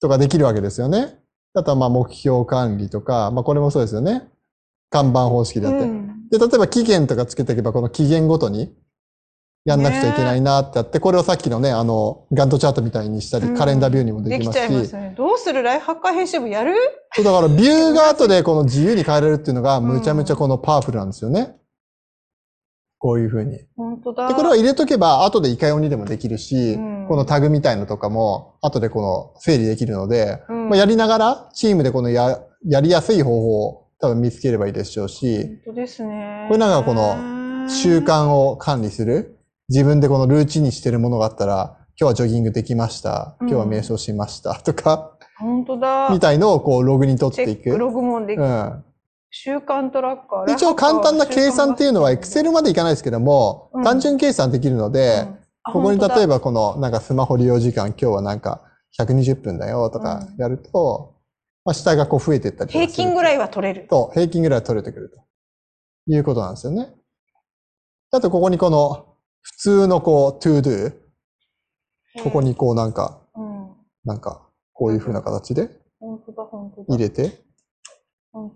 [0.00, 1.18] とかできるわけですよね。
[1.54, 4.28] あとはまあ目標管理とか、まあこれもそうですよね。
[4.90, 5.78] 看板方式だって。
[5.78, 8.74] うんで、例えば期限とかつけておけば、この期限ごとに
[9.64, 15.14] やんなくちゃいけないなってやって、これをさっきのね、あの、ガントチャートみたいにしたり、うんカレンダービューにもでできちきますし、ゃいますね。
[15.16, 15.62] どうする？
[15.62, 16.74] ライフハッカー編集部やる？
[17.14, 21.54] そうだからビューが後でこの自由に変えられるっていうのが、むちゃむちゃこのパワフルなんですよね。
[22.98, 23.52] こういうふうに。
[23.52, 24.34] で、本当だ。
[24.34, 36.46] これを入れとけば、後でいかようにでもできるし、うんこのタグみたいのとかも、後でこの整理できるので、うんまあ、やりながら、チームでこのや、やりやすい方法を多分見つければいいでしょうし、本当ですね。
[36.48, 39.36] これなんかこの習慣を管理する、
[39.72, 43.36] 自分でこのルーチンにしてるものがあったら、今日はジョギングできました。
[43.40, 44.54] 今日は瞑想しました。
[44.56, 46.10] とか、本当だ。
[46.10, 47.78] みたいのをこうログに取っていく。
[47.78, 48.42] ログもできる。
[48.42, 48.84] うん。
[49.30, 50.54] 習慣トラッカー。
[50.54, 55.26] 一応簡単な計算っていうのは Excel までいかないですけども、うん単純計算できるので、
[55.64, 58.60] ここに例えば、ばこのなんかスマホ利用時間今日はなんか
[59.00, 61.14] 120分だよとかうんやると、
[61.64, 63.88] まあ下がこう増えていったり平均ぐいらいは取れる。
[63.88, 65.18] と、平均ぐらいは取れてくると
[66.12, 66.92] いうことなんですよね。
[68.10, 69.11] あとここにこの
[69.42, 70.92] 普通のこう to do、
[72.22, 73.70] ここにこうなんか、うん。
[74.04, 75.70] なんかこういう風な形で。
[76.88, 77.40] 入れて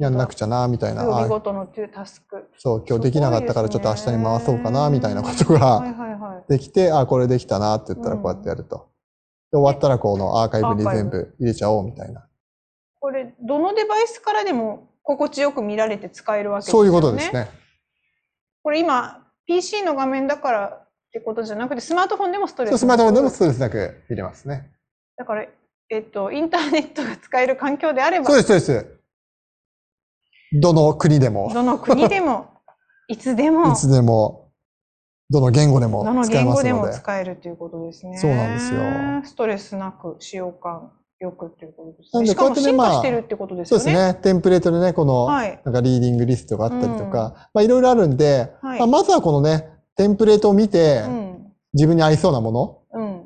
[0.00, 1.04] やんなくちちゃなみたいな。
[1.04, 2.48] 曜日あごとのトゥータスク。
[2.56, 6.44] そう、今日できなかったからちょっと明日に回そうかなみたいな ことはが。
[6.48, 8.88] できて、あ、これできたなって言ったらこうやってやると。
[9.52, 12.26] で終わったらこのアーカイブに全部入れちゃおうみたいな。
[12.98, 16.88] これ、どのデバイスからでも心地よく見られて使えるわけですよね。
[16.90, 17.32] そういうことです。
[17.32, 17.48] ね。
[18.62, 24.70] これ今、PC の画面だからってことじゃなくて、スマートフォンでもストレススマートフォンでもストレスなく見れますね。
[25.16, 25.46] だから、
[25.88, 29.00] えっと、インターネットが使える環境であればそう、です、そうです。
[30.52, 32.60] どの国でも、どの国でも、
[33.08, 34.50] いつでもい、つでも、
[35.30, 36.92] どの言語でもどの使え言語でますので。
[36.92, 38.18] も使えるということですね。
[38.18, 38.80] そうなんですよ
[39.24, 42.30] ストレスなく、使用感よくっていうことですなんね。
[42.30, 43.84] しかも進化まあしてるってことですよね。
[43.84, 44.20] そうですね。
[44.22, 45.60] テンプレートでね、この、はい。
[45.64, 51.26] なんかリーディングリストがあったりとうんか、まあいろいろあるんで、はいまあまずはこのね、テンプレートを見て、うん。
[51.72, 53.22] 自分に合いそうなものうん。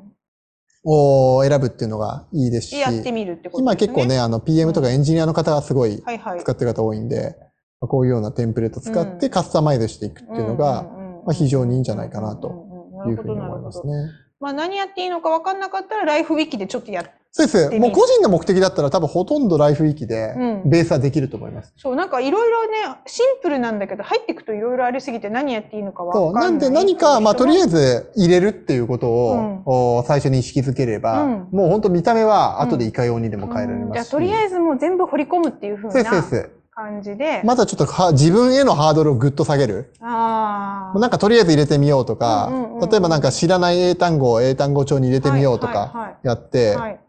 [0.83, 3.61] を選ぶっていうのがいいですし、やってみるってことですね。
[3.63, 6.01] 今結構ね、あの PM とかエンジニアの方がすごい。
[6.39, 7.35] 使ってる方多いんで、
[7.81, 10.83] まあこういうようなテンプレート使ってうんカスタマイズしていくっていうのが、
[11.25, 13.85] まあ非常にいいんじゃないかなというふうに思います。
[13.85, 13.93] ね。
[14.39, 17.79] まあ何やっていいのか分かんなかったら、ライフウィキでちょっとやそうです。
[17.79, 21.73] もう個人の目的だったら多分ほとんどライフウィキでうんベースはできると思います。
[21.77, 26.31] そう、なんかいろいろね、シンプルなんだけど、入っていくといろいろありすぎて何やっていいのかわかそう。
[26.31, 26.43] んない。
[26.43, 34.09] なんで何か、まあとりあえず入れるっていうことを、うんお最初に意識づければ、うんもう本当見た目は後でいかようにでも変えられますし。
[34.09, 36.49] じゃあとりあえずもう全部掘り込むっていう風そうです、そうなです。
[36.73, 37.41] 感じで。
[37.45, 39.93] まずはちょっとは自分へのハードルをぐっと下げる。
[40.01, 40.99] ああ。
[40.99, 46.99] なんかとりあえず入れてみようとか、うんうんうん例えばなんか知らない英単語を英単語帳に入れてみようとはいはいはかやって、はい。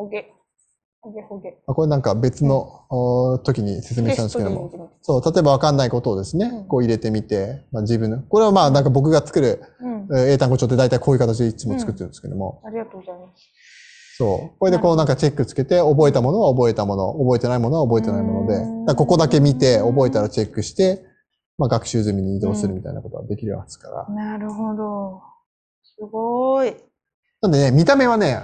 [0.00, 0.32] ほげ。
[1.02, 1.58] ほげほげ。
[1.66, 4.90] あこれなんか別の、お時に説明したんですけども。
[5.02, 9.62] そう、例えばわかんないことをですね、うんこう入れてみて、まあ自分の、これはまあなんか僕が作る
[10.16, 14.16] 英単語帳って大体こういう形でいつも作ってるんですけども、ありがとうございます。
[14.16, 14.58] そう。
[14.58, 21.04] これでこうなんかチェックつけて、覚えたものは覚えたもの、覚えてないものは覚えてないもので、ここだけ見て、覚えたらチェックして、
[21.58, 24.14] まあ学習済みに移動するみたいなことはできるわけですから。
[24.14, 25.20] なるほど。
[25.82, 26.74] すごい。
[27.42, 28.40] なんでね、見た目はね、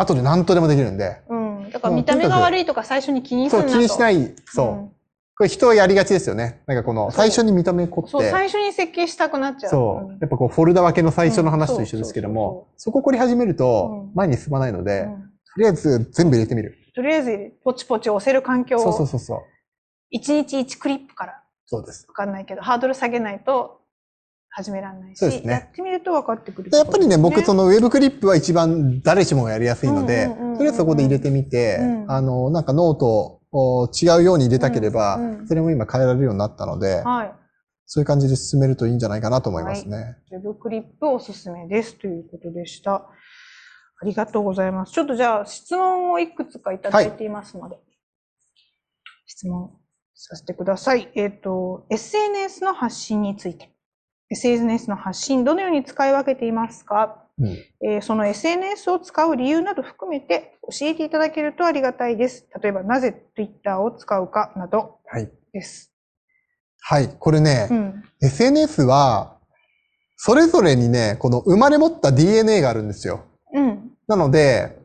[0.00, 1.70] 後で何とでもできるんで、うん。
[1.70, 3.78] だから見た目が悪いとか最初に気にすそう、るなと。。
[3.78, 4.96] 気にしないい、そう。
[5.36, 6.62] これ人はやりがちですよね。
[6.66, 9.70] なんかこの、そう最初に見た目凝って、そう、最初に設計したくなっちゃう。
[9.70, 10.10] そう。
[10.20, 16.78] やっぱこう、フォルダ分けの最初の話と一緒ですけどうんも、そこ凝り始めるとうん、前に進まないので、うんとりあえず全部入れてみる。
[16.94, 19.38] とりあえず、ポチポチ押せる環境そうそうを、そうそう。
[20.16, 22.06] 1日1クリップから、そうです。
[22.08, 23.79] わかんないけど、ハードル下げないと
[24.50, 30.26] 始められないし、そうですねやってみると分かってくる、でやっぱりね、僕その、のウェブクリップは一番誰しもがやりやすいので
[30.56, 37.32] とりあえずそこで入れてみてう、んあの、なんかノートを違うように入れたければうんうん、それも今変えられるようになったので、はい。
[37.92, 40.16] そういう感じで進めるといいんじゃないかなと思いますね。
[40.30, 42.94] ウェブクリップおすすめですということでした。
[42.94, 44.92] ありがとうございます。
[44.92, 47.80] ちょっとじゃあ質問をいくつかいただいていますので、
[49.26, 49.76] 質問
[50.14, 51.10] させてください。
[51.16, 53.69] えっ、と、SNS の発信について。
[54.30, 57.48] SNS の発信、どのように使い分けていますか、うん
[57.82, 62.46] えーその SNS を使う理由など含めて教えていただけるとありがたいです。
[62.62, 65.30] 例えば、なぜ Twitter を使うかなどはい。
[65.52, 65.90] です。
[66.82, 67.08] はい。
[67.18, 68.04] これねう、ん。
[68.22, 69.38] SNS は、
[70.16, 73.24] それぞれにね、この生まれ持った DNA があるんですよ。
[73.54, 73.92] うん。
[74.06, 74.79] なので、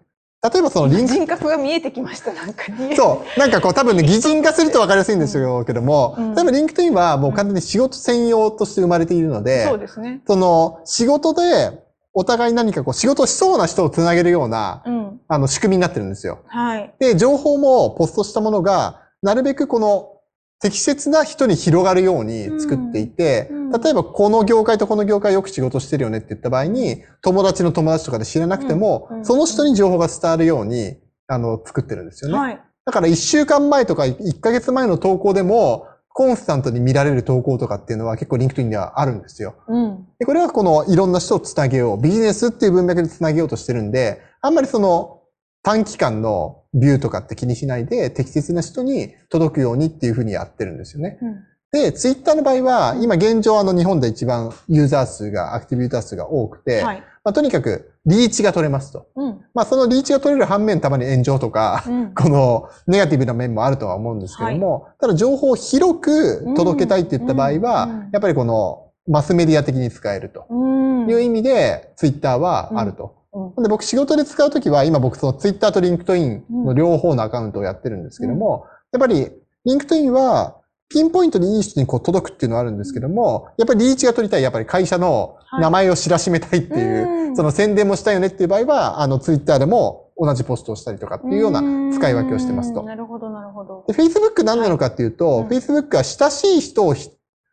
[0.50, 2.94] 例えばそのリンク人格が見えてきました、なんかに。
[2.98, 3.40] そう。
[3.40, 5.34] なんかこう多分ね、擬人化すると分かりやすいんです
[5.66, 10.22] けども、うん例えばリンクトインはもう完全に仕事専用として生まれているので、そうですね。
[10.28, 11.84] その仕事で
[12.14, 15.20] お互い何かこう仕事をしそうな人をつなげるような、うん。
[15.28, 16.40] あの仕組みになってるんですよ。
[16.48, 16.94] はい。
[17.00, 20.15] で、情報もポストしたものが、なるべくこの
[20.62, 23.50] 適切な人に広がるように作っていて、
[23.84, 30.98] 例えばこの業界とこの業界よく仕事してるよねって言った場合に、友達の友達とかで知らなくても、その人に情報が伝わるように、
[31.28, 32.38] あの、作ってるんですよね。
[32.38, 32.62] はい。
[32.86, 35.88] だから1週間前とか1ヶ月前の投稿でも、
[36.18, 39.56] コンスタントに見られる投稿とかっていうのは結構リンクトインではあるんですよ。
[39.68, 40.08] うん。
[40.18, 42.02] で、これはこのいろんな人をつなげよう。
[42.02, 45.20] ビジネスっていう文脈でつなげようとしてるんで、あんまりその
[45.66, 51.18] 短期間のビューとかって気にしないで適切な人に届くようにっていうふうにやってるんですよね。
[51.22, 51.44] うん。
[51.72, 57.04] で、ツイッターの場合は、今現状あの日本で一番ユーザー数が、アクティブユーザー数が多くて、はい。
[57.24, 59.08] まあ、とにかくリーチが取れますと。
[59.16, 59.42] うん。
[59.56, 62.14] まあそのリーチが取れる反面たまに炎上とか、うん。
[62.16, 71.10] このネガティブな面もあるとは思うんですけども、ただ情報を広く届けたいって言った場合は、うんうんやっぱりこのマスメディア的に使えるとうん。
[71.10, 73.16] いう意味で、ツイッターはあると。
[73.36, 73.64] うん。
[73.64, 79.30] で僕仕事で使うときは、今僕そのツイッターとリンクトインの両方のアカウントをやってるんですけども、やっぱり
[79.66, 80.58] リンクトインは
[80.88, 87.36] ピンポイントにいい人にこう届くっていうのはあるんですけども、やっぱりリーチが取りたい、やっぱり会社の名前を知らしめたいっていう、うん。
[87.36, 91.62] その宣伝もしたいよねっていう場合は、あのツイッターでも同じポストをしたりとかっていうような
[91.94, 92.82] 使い分けをしてますと。
[92.82, 92.86] うん。
[92.86, 93.84] なるほど、なるほど。
[93.88, 93.94] で、。
[93.94, 95.42] Facebook 何なのかっていうと、はい。
[95.42, 97.10] うん Facebook は親しい人を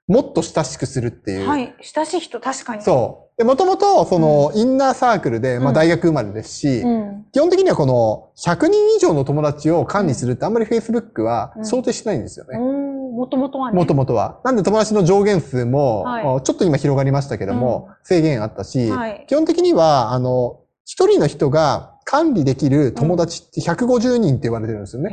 [0.09, 1.48] もっと親しくするっていう。
[1.48, 1.74] はい。
[1.80, 2.82] 親しい人、確かに。
[2.82, 3.38] そう。
[3.38, 7.24] で、もともと、その、インナーサークルで、まうんあ大学生まれですし、うん。
[7.32, 12.59] 基本的にはこの、100人以上の友達を管理するってあんまり Facebook はうん想定してないんですよね。
[12.59, 13.16] うん。
[13.16, 13.76] もともとはね。
[13.76, 14.40] もともとは。
[14.44, 25.11] なんで友達の上限数も、はいちょっと今広がりましたけども、制限あったし、はい基本的には、あの、一人の人が管理できる友達って150人って言われてるんですよね。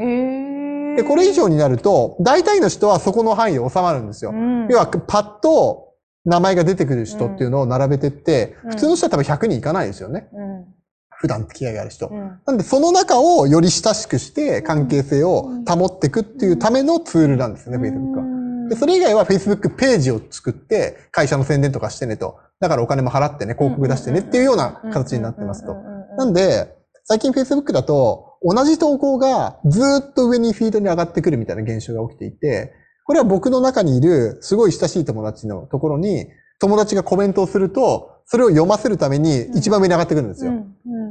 [1.01, 4.31] で、これ以上になると、大体の人はそこの範囲で収まるんですよ。
[4.31, 5.93] うん、要は、パッと
[6.25, 10.27] 名前が出てくる人っていうのを並べてって、うん普通の人は多分100人いかないですよね。
[10.33, 10.65] うん。
[11.09, 12.07] 普段付き合いがある人。
[12.07, 12.39] うん。
[12.45, 18.69] なんで、その中をより親しくして関係性を保っていくっていうためのツールなんですよね、Facebook は。
[18.69, 22.37] で、それ以外は Facebook ページを作って会社の宣伝とかしてねと。
[22.59, 25.75] だからお金も払ってね、広告出してねっていうような形になってますと。
[26.17, 26.75] なんで、
[27.05, 32.73] 最近 Facebook だと同じ投稿がずーっと上にフィードに上がってくるみたいな現象が起きていて、
[33.05, 36.27] これは僕の中にいるすごい親しい友達のところに
[36.59, 40.51] 友達がコメントをすると、それを読ませるために一番上に上がってくるんですよ。
[40.51, 40.69] うんうん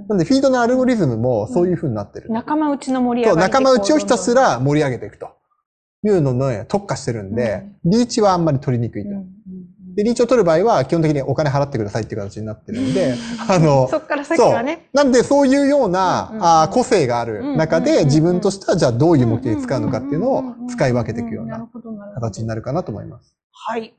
[0.09, 2.31] なんで、フィードのアルゴリズムもそういう風になってる。
[2.31, 5.29] 仲間内の盛り上そう、仲間内をひたすら盛り上げていくと
[6.05, 9.11] いうのの特化してるんで、リーチはあんまり取りにくいと。
[9.99, 13.15] で、リーチを取る場合は基本的にお金払ってくださいっていう形になってるんで、
[13.49, 14.89] あの、そっから先はね。
[14.93, 21.69] なんでそういうような、あー個性がある中で自分としてはじゃあどういう目的で使うのかっていうのを使い分けていくような
[22.15, 23.35] 形になるかなと思います。
[23.51, 23.93] はい。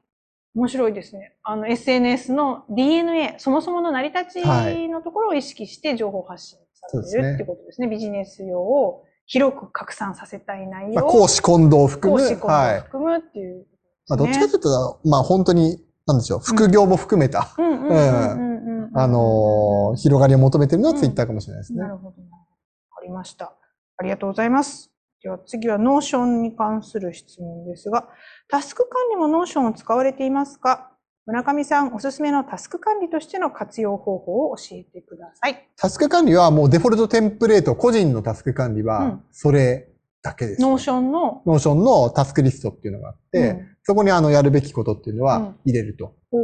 [0.55, 1.33] 面白いですね。
[1.43, 7.87] あの、SNS の DNA、そもそもの成り立ちのところを意識して情報発信されてるってことですね。
[7.87, 12.79] ビジネス用を広く拡散させたい内まあ、容を講師混同を含む、講師混同をはい。
[12.79, 13.65] 含むっていう
[14.09, 14.17] まあ。
[14.17, 15.79] どっちかというと、まあ本当に、
[16.09, 17.65] なんでしょう、副業も含めた、うん。
[17.65, 17.73] うん。
[17.73, 17.87] うん。
[17.87, 17.93] うん。
[17.93, 18.83] うん。
[18.83, 18.91] うん。
[18.93, 21.79] あのー広がりを求めてるのはツイッターかもしれないですね。
[21.79, 22.07] なるほど。
[22.07, 23.53] わかりました。
[23.97, 24.91] ありがとうございます。
[25.21, 28.07] では次はノーションに関する質問ですが、
[28.47, 30.91] タスク管理もノーションを使われていますか？
[31.25, 35.67] 村上さん、おすすめのタスク管理としての活用方法を教えてください。
[35.75, 39.89] タスク管理はもうデフォルトテンプレート、個人のタスク管理はうん、それ
[40.21, 46.13] だけです、ノーションの、ノーションのタスクリストっていうのがあって、うんそこにあのやるべきことっていうのはうん入れると。
[46.31, 46.41] おー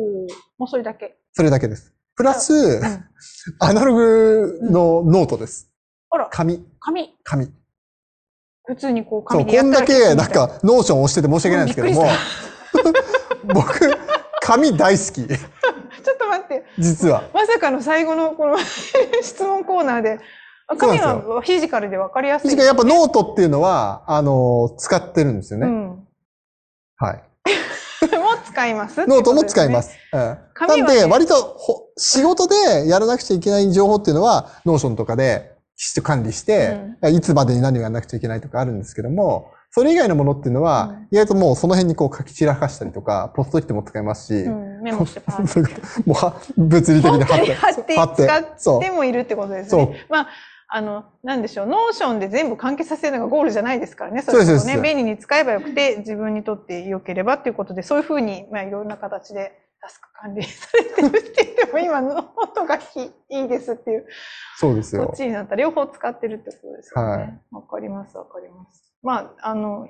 [0.58, 1.16] もうそれだけ。
[1.32, 1.94] それだけです。
[2.16, 3.06] プラス、うん
[3.62, 5.72] アナログのノートです。
[6.10, 7.16] あら、紙、紙。
[7.24, 7.54] 紙。
[8.64, 12.08] 普通にこうそう、紙でやこんだったらけなんかノーション押してて申し訳ないんですけども
[13.44, 13.80] うん、 僕、
[14.42, 15.22] 紙大好き。
[15.30, 17.30] ちょっと待って、実は。
[17.32, 18.58] まさかの最後のこの
[19.22, 20.20] 質問コーナーで、
[20.66, 22.50] あ紙はフィジカルで分かりやすい。
[22.50, 25.68] 確かにやっぱノートっていうのは、あの、使ってるんですよね。
[25.68, 26.08] うん。
[26.98, 27.24] はい。
[28.56, 29.08] も使います。
[29.08, 29.98] ノートも使いますす。
[30.14, 30.20] うん。
[30.20, 36.78] な紙はねんで、割とほ仕事でやらなくちゃいけない情報っていうのは、ノーションとかできちっと管理して、
[37.14, 45.68] いつまでに何をやらなくちゃいけないとかあるんですけども、それ以外のものっていうのは、うん意外ともうその辺にこう書き散らかしたりとか、ポストイットも使えますし、うん、メモしてパー
[46.06, 47.54] もうは物理的に貼って。
[47.54, 48.24] 貼って貼って
[48.58, 50.06] 使ってもいるってことですそうね。
[50.10, 50.28] まあ、
[50.68, 54.22] あの、なんでしょう、ノーションで全部完結させるのがゴールじゃないですからね。
[54.22, 62.80] そうですね、便利に使えばよくて、自分にとって良ければっていうことで、そういうふうに、まあ、いろんな形でタスク管理されてるって言っても、今、ノートがい
[63.30, 64.08] いいいですっていう、
[64.58, 65.16] そうですよこっ。
[65.16, 67.42] ちになったら両方使ってるってことですよはね。
[67.52, 68.92] わ、かります、わかります。
[69.04, 69.88] まあ、あの、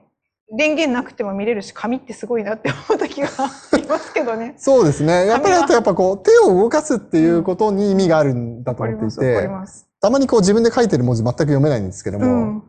[0.56, 4.54] 電源なくても見れるし、紙ってすごいなって思う時がありますけどね。
[4.58, 5.26] そうですね。
[5.26, 9.90] やっぱりあとやっぱこう、手を動かすっていうことに意味があるんだわと思っていかります、わかりて、ます。
[10.06, 12.64] たまにこう自分で書いてる文字全く読めないんですけども、うん。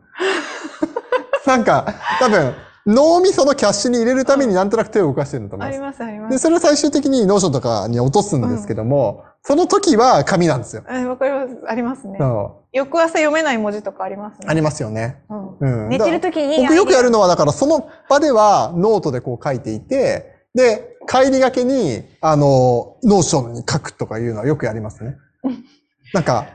[1.45, 2.55] なんか多分
[2.87, 5.75] 脳みそのキャッシュに入れるためになんとなく手を動かしてるんだと思います。
[5.75, 6.41] あります、ありまで、す。
[6.41, 10.83] それを最終的にノーションとかに落とすんですけども、その時は紙なんですよ。
[10.89, 11.57] あわかります。
[11.67, 12.17] ありますね。
[12.19, 14.45] そ翌朝読めない文字とかありますね。
[14.47, 15.21] うありますよね。
[15.29, 25.17] うんうん寝てる時に僕よくやるののは、だからその場ではノートでこう書いていて、で、帰りがけに、あの、ノーションに書くとかいうのはよくやりますね。
[26.13, 26.47] なんか、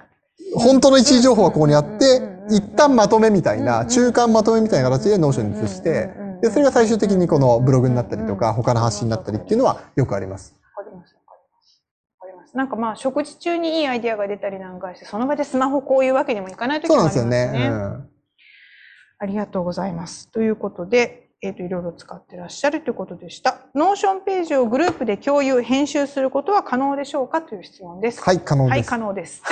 [0.54, 6.10] 本当の一次情報はここにあって、一旦まとめみたいな、中間まとめみたいな形でノーションに移して、
[6.42, 10.54] で、それが最終的にこのブログになったりとか、他の発信になったりっていうのはよくあります。
[10.76, 11.82] わかります、わかります。
[12.20, 12.56] わかります。
[12.56, 17.28] なんかまあ、食事中にいいアイディアが出たりなんかして、その場でスマホこういうわけにもいかない時そうもあなんですよ。
[17.30, 17.68] ね。
[17.68, 17.74] う
[18.08, 18.08] ん
[19.22, 20.28] ありがとうございます。
[20.32, 23.62] ということで、えっ、と、いろいろ使ってらっしゃるということでした。
[23.74, 28.22] ノーションページをグループで共有、編集することは可能でしょうかという質問です。
[28.22, 28.98] はい、可能はい、です可。
[28.98, 29.42] 能です。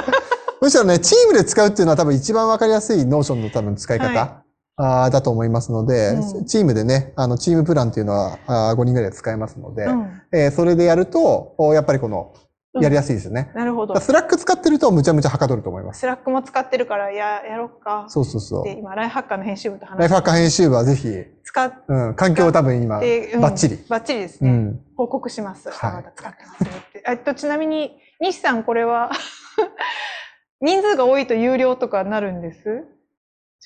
[0.62, 4.42] むしろね、チームで使うっていうのは多分一番わかりやすいノーションの多分使い方、は
[4.78, 10.22] あーだと思いますので、うんチームでね、あの、チームプランっていうのはあー5人ぐらいで使えますので、うん。
[10.32, 12.45] えーそれでやると、おやっぱりこの、うん
[12.82, 13.50] やりやすいですよね。
[13.54, 13.98] なるほど。
[14.00, 16.00] スラック使ってるとむちゃむちゃはかどると思います。
[16.00, 18.06] スラックも使ってるから、や、やろっか。
[18.08, 18.64] そうそうそう。
[18.64, 21.08] で、今、ライフハッカーの編集部と話ライフハッカー編集部はぜひ、
[21.44, 23.76] 使っうん、環境は多分今、バッチリ。
[23.88, 24.50] バッチリですね。
[24.50, 24.80] うん。
[24.96, 25.70] 報告します。
[25.70, 27.02] はいあなた使ってますねって。
[27.06, 29.10] えっと、ちなみに、西さん、これは、
[30.60, 32.58] 人数が多いと有料とかなるんです？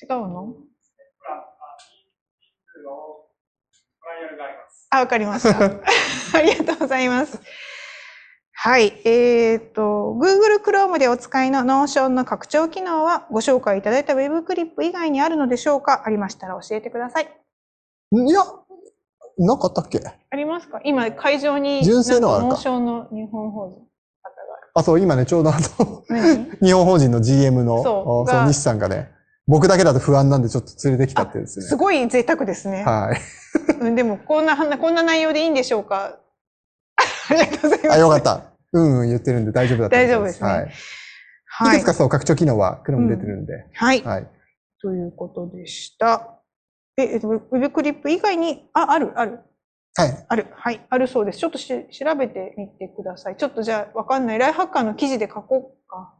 [0.03, 0.53] 違うの？
[4.89, 5.57] あ、わかりました。
[6.37, 7.39] ありがとうございます。
[8.63, 8.93] はい。
[9.05, 16.03] えっ、と、Google Chrome でお使いの Notion の拡張機能はご紹介いただいた Web クリップ以外にあるのでしょうか？
[16.05, 17.23] ありましたら教えてください。
[18.11, 18.43] いや、
[19.39, 19.99] なかったっけ？
[20.29, 20.79] ありますか？
[20.83, 23.79] 今、会場に、純正のはあるかノーションの日本法人
[24.75, 26.51] あ、そう、今ね、ちょうどあの、何？
[26.61, 29.09] 日本法人の GM の、そうそう、西さんがね、
[29.47, 31.65] 僕だけだと不安なんでちょっと連れてきたってですね。
[31.65, 32.83] すごい贅沢ですね。
[32.83, 33.19] はい。
[33.81, 36.19] うんでも、こんな、こんな内容でいいんでしょうか？
[37.29, 37.91] ありがとうございます。
[37.93, 38.50] あ、よかった。
[38.73, 40.11] うんうん言ってるんで大丈夫だと思います。
[40.11, 40.65] 大丈夫ですねはい。
[40.65, 40.69] い
[41.53, 41.93] はいくつか。
[41.93, 43.65] そう、拡張機能は Chrome 出てるんで。
[43.73, 44.01] はい。
[44.03, 44.27] はい。
[44.81, 46.39] ということでした。
[46.97, 49.39] え、えっと、ウェブクリップ以外に、あ、ある、ある。
[49.95, 50.25] はい。
[50.27, 50.47] ある。
[50.55, 50.85] はい。
[50.89, 51.39] あるそうです。
[51.39, 53.37] ちょっとし調べてみてください。
[53.37, 54.39] ちょっとじゃあ、わかんない。
[54.39, 56.13] ライフハッカーの記事で書こうか。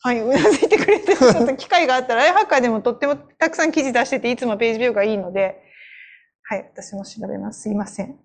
[0.00, 0.20] はい。
[0.20, 1.16] うなずいてくれてる。
[1.18, 5.62] ちょっと機会があったら、ライフハッカーでもとってもたくさん記事出してて、いつもページビューがいいので、
[6.42, 6.70] はい。
[6.74, 7.62] 私も調べます。
[7.62, 8.18] すいません。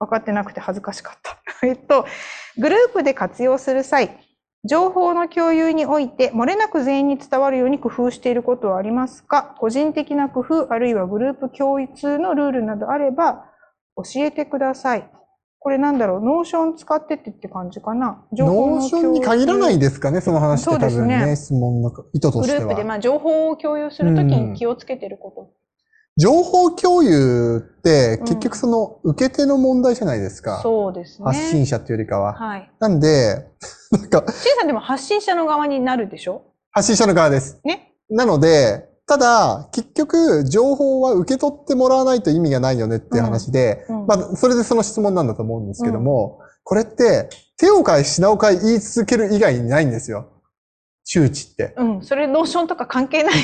[0.00, 1.38] 分かってなくて恥ずかしかった。
[1.66, 2.06] えっと、
[2.58, 4.18] グループで活用する際、
[4.64, 9.54] 情報の共有において、漏れなく全員に伝わるように工夫していることはありますか？
[9.58, 13.44] 個人的な工夫、あるいはグループ共通のルールなどあれば、
[13.96, 15.10] 教えてください。
[15.58, 18.24] これなんだろう、 Notion使ってってって感じかな？
[18.32, 22.88] 情報 Notionに限らないでですかね、その話って多分そうですね、質問の意図としてグループで、は。
[22.88, 25.50] まあ、情報を共有するときに気をつけてること。
[26.16, 30.60] 情報共有ってうん結局その受け手の問題じゃないですか。
[30.62, 31.24] そうですね。
[31.26, 32.34] 発信者っていうよりかは。
[32.34, 32.70] はい。
[32.78, 33.46] なんで、
[33.92, 36.42] なんか、シンさんでも発信者の側になるでしょ？
[36.72, 37.58] 発信者の側です。
[37.64, 37.94] ね。
[38.10, 50.26] なので、ただ、結局、情報は受け取ってもらわないと意味がないよねっていう話で、うんうんまあ、それでその質問なんだと思うんですけども、これって、手を変え品を変え言い続ける以外にないんですよ。
[51.04, 51.74] 周知って。
[51.76, 52.02] うん。
[52.02, 53.34] それ Notionとか関係ない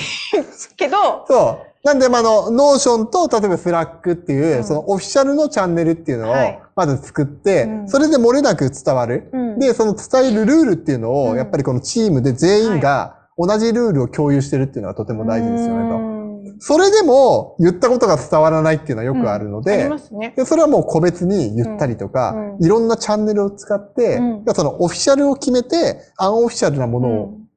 [0.76, 1.75] けど、そう。
[1.86, 4.64] なんで、まあ、あの、 Notionと、例えば Slack っていう、うん。
[4.64, 7.88] そのオフィシャルのチャンネルっていうのをはい、まず作って、うん。
[7.88, 9.30] それで漏れなく伝わる。
[9.32, 9.58] うん。
[9.60, 11.36] で、その伝えるルールっていうのを、うん。
[11.36, 15.96] やっぱりこのチームで全員が同じルールを共有してるっていうのはとても大事ですよね、と。
[15.96, 16.56] うん。
[16.58, 20.34] それでも、言ったことが伝わらないっていうのはよくあるのあでり、ますね。
[20.36, 22.56] でそれはもう個別に言ったりとか、うん。
[22.56, 22.64] うん。
[22.64, 24.20] いろんなチャンネルを使って、う
[24.50, 24.54] ん。
[24.56, 27.08] そのオフィシャルを決めて、アンオフィシャルなもの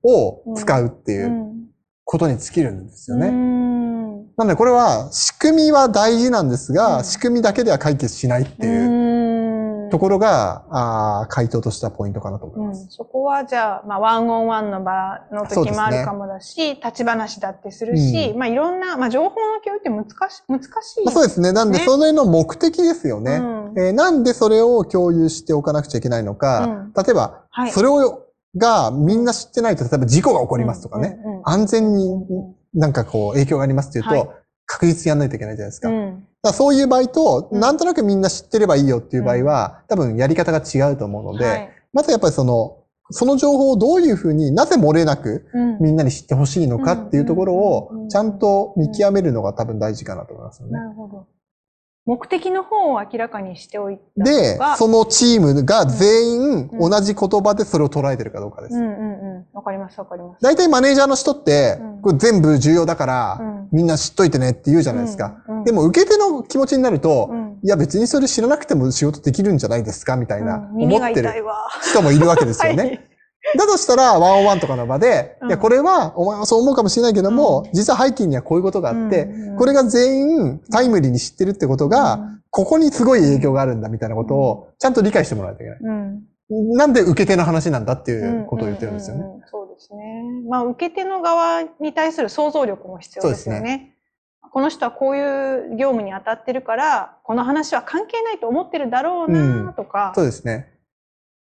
[0.04, 0.56] をうん。
[0.56, 1.50] 使うっていううん。
[2.06, 3.30] ことに尽きるんですよね。
[4.40, 7.04] うんなのでこれは仕組みは大事なんですが、うん。
[7.04, 9.90] 仕組みだけでは解決しないっていううん。
[9.90, 12.88] ところが、あー回答としたポイントかなと思いうん、ます。
[12.90, 21.06] そこはじゃあ、まあ、ワンオンワンの場の時もあるかもだし、立ち話だってするし、うまあいろんな、まあ情報の共有って難し難しい。
[21.06, 21.52] まあ、そうですね。
[21.52, 23.34] なんで、ねそれの目的ですよね。
[23.34, 23.42] う
[23.74, 23.74] ん。
[23.78, 26.94] えーなんでそれを共有しておかなくちゃいけないのか、うん。
[26.94, 27.72] 例えば、はい。
[27.72, 28.26] それを、
[28.56, 34.30] がみんな知ってないと、例えば事故が起こりますとかね、うんうん安全にうんなんかこう影響がありますっていうと、はい。
[34.66, 35.90] 確実にやらないといけないじゃないですか。
[35.90, 37.60] だかうんらそういう場合と、うん。
[37.60, 41.70] なんとなくみんな知ってればいいよっていう場合は、多分やり方が違うと思うので、はい。
[41.92, 42.78] まずやっぱりその、
[43.12, 45.80] その情報をどういうふうになぜ漏れなくうん。
[45.82, 50.74] みんなに知ってほしいのかっていうところをちゃんと見極めるのが多分大事かなと思いますよね。
[50.74, 51.28] なるほど。
[52.10, 58.76] 目的の方を明らかにしておいたでそのチームが全員うん同じ言葉でそれを捉えてるかどうかです。
[58.76, 59.46] うんうんうん。
[59.54, 60.42] わかりますわかります。
[60.42, 65.38] 大体マネージャーの人ってうん、これ全部重要だからうん、みんな知っといてねって言うじゃないですか。
[65.66, 71.30] でも受け手の気持ちになるとう、んいや別にそれ知らなくても仕事できるんじゃないですかみたいな、思ってる。
[71.92, 73.06] 人もいるわけですよはね。
[73.56, 85.96] いだとしたら、ワンオンワンとかの場で、うんいや、これは、お前はそう思うかもしれないけども、うん実は背景にはこういうことがあって、うんこれが全員タイムリーに知ってるってことが、うんここにすごい影響があるんだみたいなことを、ちゃんと理解してもらわないといけない。
[85.96, 89.22] うんなんで受け手の話なんだっていうことを言ってるんですよね。
[89.24, 90.24] うううんそうですね。
[90.50, 93.94] まあ、受け手の側に対する想像力も必要ですよそうね。
[94.52, 100.74] この人はこういう業務に当たってるから、この話は関係ないと思ってるだろうなとか、そうですね。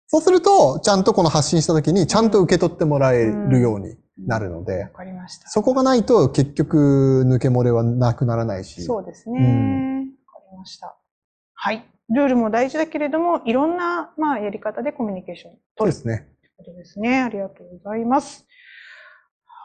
[0.08, 5.48] そうすると、ちゃんとこの発信した時に、ちゃんと受け取ってもらえるようになるのでわ、かりました。
[5.48, 8.82] そこがないと結局抜け漏れはなくならないし。
[8.82, 9.40] そうですね。
[9.40, 10.96] うんわかりました。
[11.54, 11.84] はい。
[12.08, 16.28] ルールも大事だけれども、いろんな、まあ、やり方でコミュニケーションをそう取るですね。
[16.40, 17.22] ということですね。
[17.22, 18.46] ありがとうございます。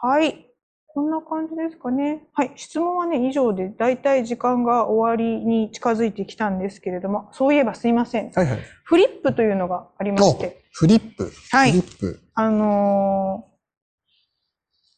[0.02, 0.51] はい。
[0.94, 2.26] こんな感じですかね。
[2.34, 2.52] はい。
[2.56, 8.30] 質問はね、以上で、だいたい時間が終わりに近づいてきたんですけれども、そういえばすいません。
[8.32, 8.58] はいはい。
[8.84, 11.32] フリップというのがありまして、フリップ。
[11.50, 12.20] はいフリップ。
[12.34, 13.52] あのー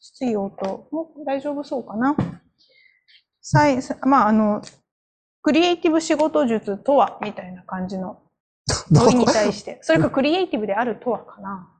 [0.00, 2.14] 質疑応答も大丈夫そうかな。
[3.40, 4.62] さい、さまあ、あの、
[5.42, 8.22] クリエイティブ仕事術とは、みたいな感じの
[8.94, 11.73] 問いに対して、それかクリエイティブであるとはかな。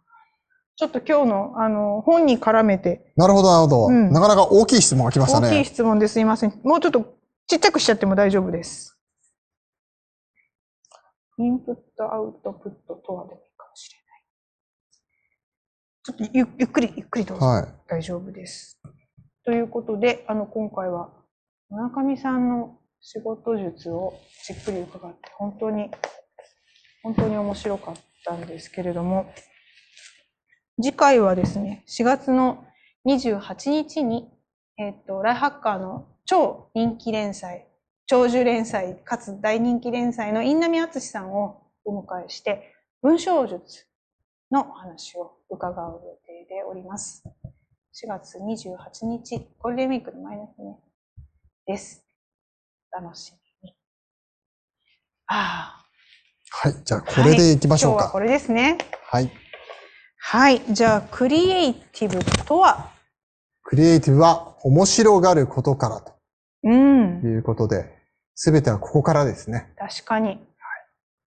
[0.77, 3.87] ちょっと今日の、あの、本に絡めて、なるほど、なるほど。
[3.87, 5.65] うんなかなか大きい質問が来ました大きいね。
[5.65, 6.61] 質問ですいません。
[6.65, 7.15] もうちょっと
[7.47, 8.99] ちっちゃくしちゃっても大丈夫です。
[11.39, 14.25] インプット、アウトプットとはでもいいかもしれない。
[16.05, 17.47] ちょっとゆゆっくり、ゆっくりどうぞ。
[17.47, 17.67] はい。
[17.89, 18.81] 大丈夫です。
[19.45, 21.11] ということで、あの、今回は、
[21.71, 24.15] 村上さんの仕事術を
[24.47, 25.91] じっくり伺って、本当に、
[27.03, 27.95] 本当に面白かっ
[28.25, 29.33] たんですけれども、
[30.83, 32.65] 次回はですね、4月の
[33.07, 34.29] 28日に、
[34.77, 37.69] えっ、と、ライハッカーの超人気連載、
[38.07, 43.87] 長寿連載かつ大人気連載の印南敦さんをお迎えして、文章術
[44.51, 47.23] のお話を伺う予定でおります。
[47.95, 50.77] 4月28日、ゴールデンウィークの前ですね。
[51.67, 52.05] です。
[52.93, 53.77] お楽しみに。
[55.29, 55.85] あ
[56.51, 56.75] はい。
[56.85, 57.97] じゃあ、あこれでいきましょうか。
[57.97, 58.79] はい今日はこれですね。
[59.07, 59.44] はい。
[60.27, 60.63] はい。
[60.71, 62.91] じゃあ、クリエイティブとは？
[63.63, 66.03] クリエイティブは面白がることから
[66.63, 67.29] うんと。
[67.29, 67.95] いうことで、
[68.35, 69.75] すべてはここからですね。
[69.77, 70.39] 確かに。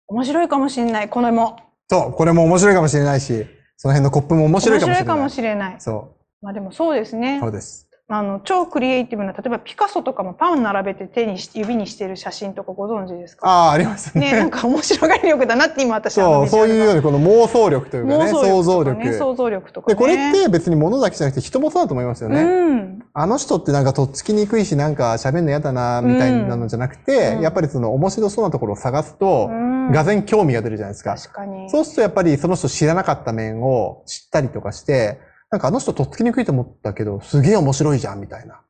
[0.07, 1.59] 面白いかもしれない、これも。
[1.91, 3.45] そう、これも面白いかもしれないし、
[3.77, 5.03] その辺のコップも面白いかもしれない。
[5.03, 5.81] 面白いかもしれない。
[5.81, 7.47] そまあでもそうですねう、そ。
[7.49, 7.86] うです。
[8.09, 13.49] あの、超クリエイティブな、例えばピカソとかもパン並べて手にし、指にしてる写真とかご存知ですか？
[13.49, 14.31] ああ、ありますね。
[14.33, 18.97] ね、なんか面白がり力だなって今私はそう、そういうようににこの妄想力というかね、想像力。
[18.97, 19.95] ね、想像力とか、ね。
[19.95, 22.43] で、これって別に物だけじゃなくて人もそうだと思いますよね。
[22.45, 23.03] うん。
[23.13, 31.17] あの人ってなんかとっつきにくいし、なんか喋るの嫌だな、みたいなのじゃなくて、うんやっぱりその面白そうなところを探すと、うんがぜん興味が出るじゃないですか。
[31.17, 31.71] 確かに。
[31.71, 35.19] そうするとやっぱりその人知らなかった面を知ったりとかして、
[35.51, 38.61] なんかあの人とっつきにくいと思ったけど、すげえ面白いじゃん、みたいな。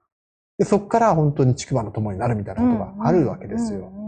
[0.58, 3.78] で、そっから本当に竹馬の友になるみたいなことがあるわけですよ。
[3.78, 4.06] うんうんうん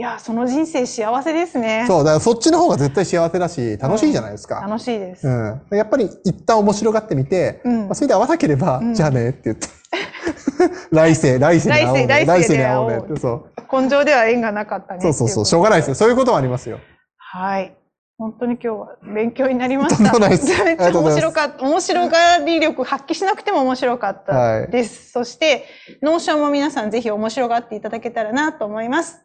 [0.00, 1.84] いや、その人生幸せですね。
[1.86, 4.62] そう、だからそっちの方が絶対幸せだし、楽しいじゃないですか。
[4.62, 5.28] 楽しいです。
[5.28, 5.62] うん。
[5.72, 9.68] やっぱり一旦面白がってみて、うんまあそれで合わなければ、うんじゃあねって言って。
[10.90, 12.06] 来世、来世に会おうね。
[12.06, 13.20] 来世来世で会おうねって。
[13.20, 13.82] そう。
[13.82, 15.02] 根性では縁がなかったね。
[15.02, 15.44] そうそうそう。
[15.44, 15.94] しょうががないですよ。
[15.94, 16.78] そういうこともありますよ。
[17.18, 17.76] はい。
[18.20, 20.12] 本当に今日は勉強になりました。
[20.20, 21.64] めっちゃ面白かった。
[21.64, 25.10] 面白がり力発揮しなくても面白かったです。
[25.10, 25.64] そして、
[26.02, 29.22] Notion も皆さんぜひ面白がっていただけたらなと思います。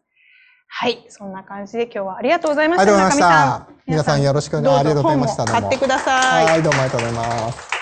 [0.69, 1.05] はい。
[1.09, 2.83] そんな感じで今日はありがとうございました。
[2.83, 6.45] ありがとうございました皆さんよろしくお願いどうぞありがとうございました買ってください。
[6.45, 7.74] はい、どうもありがとうございます。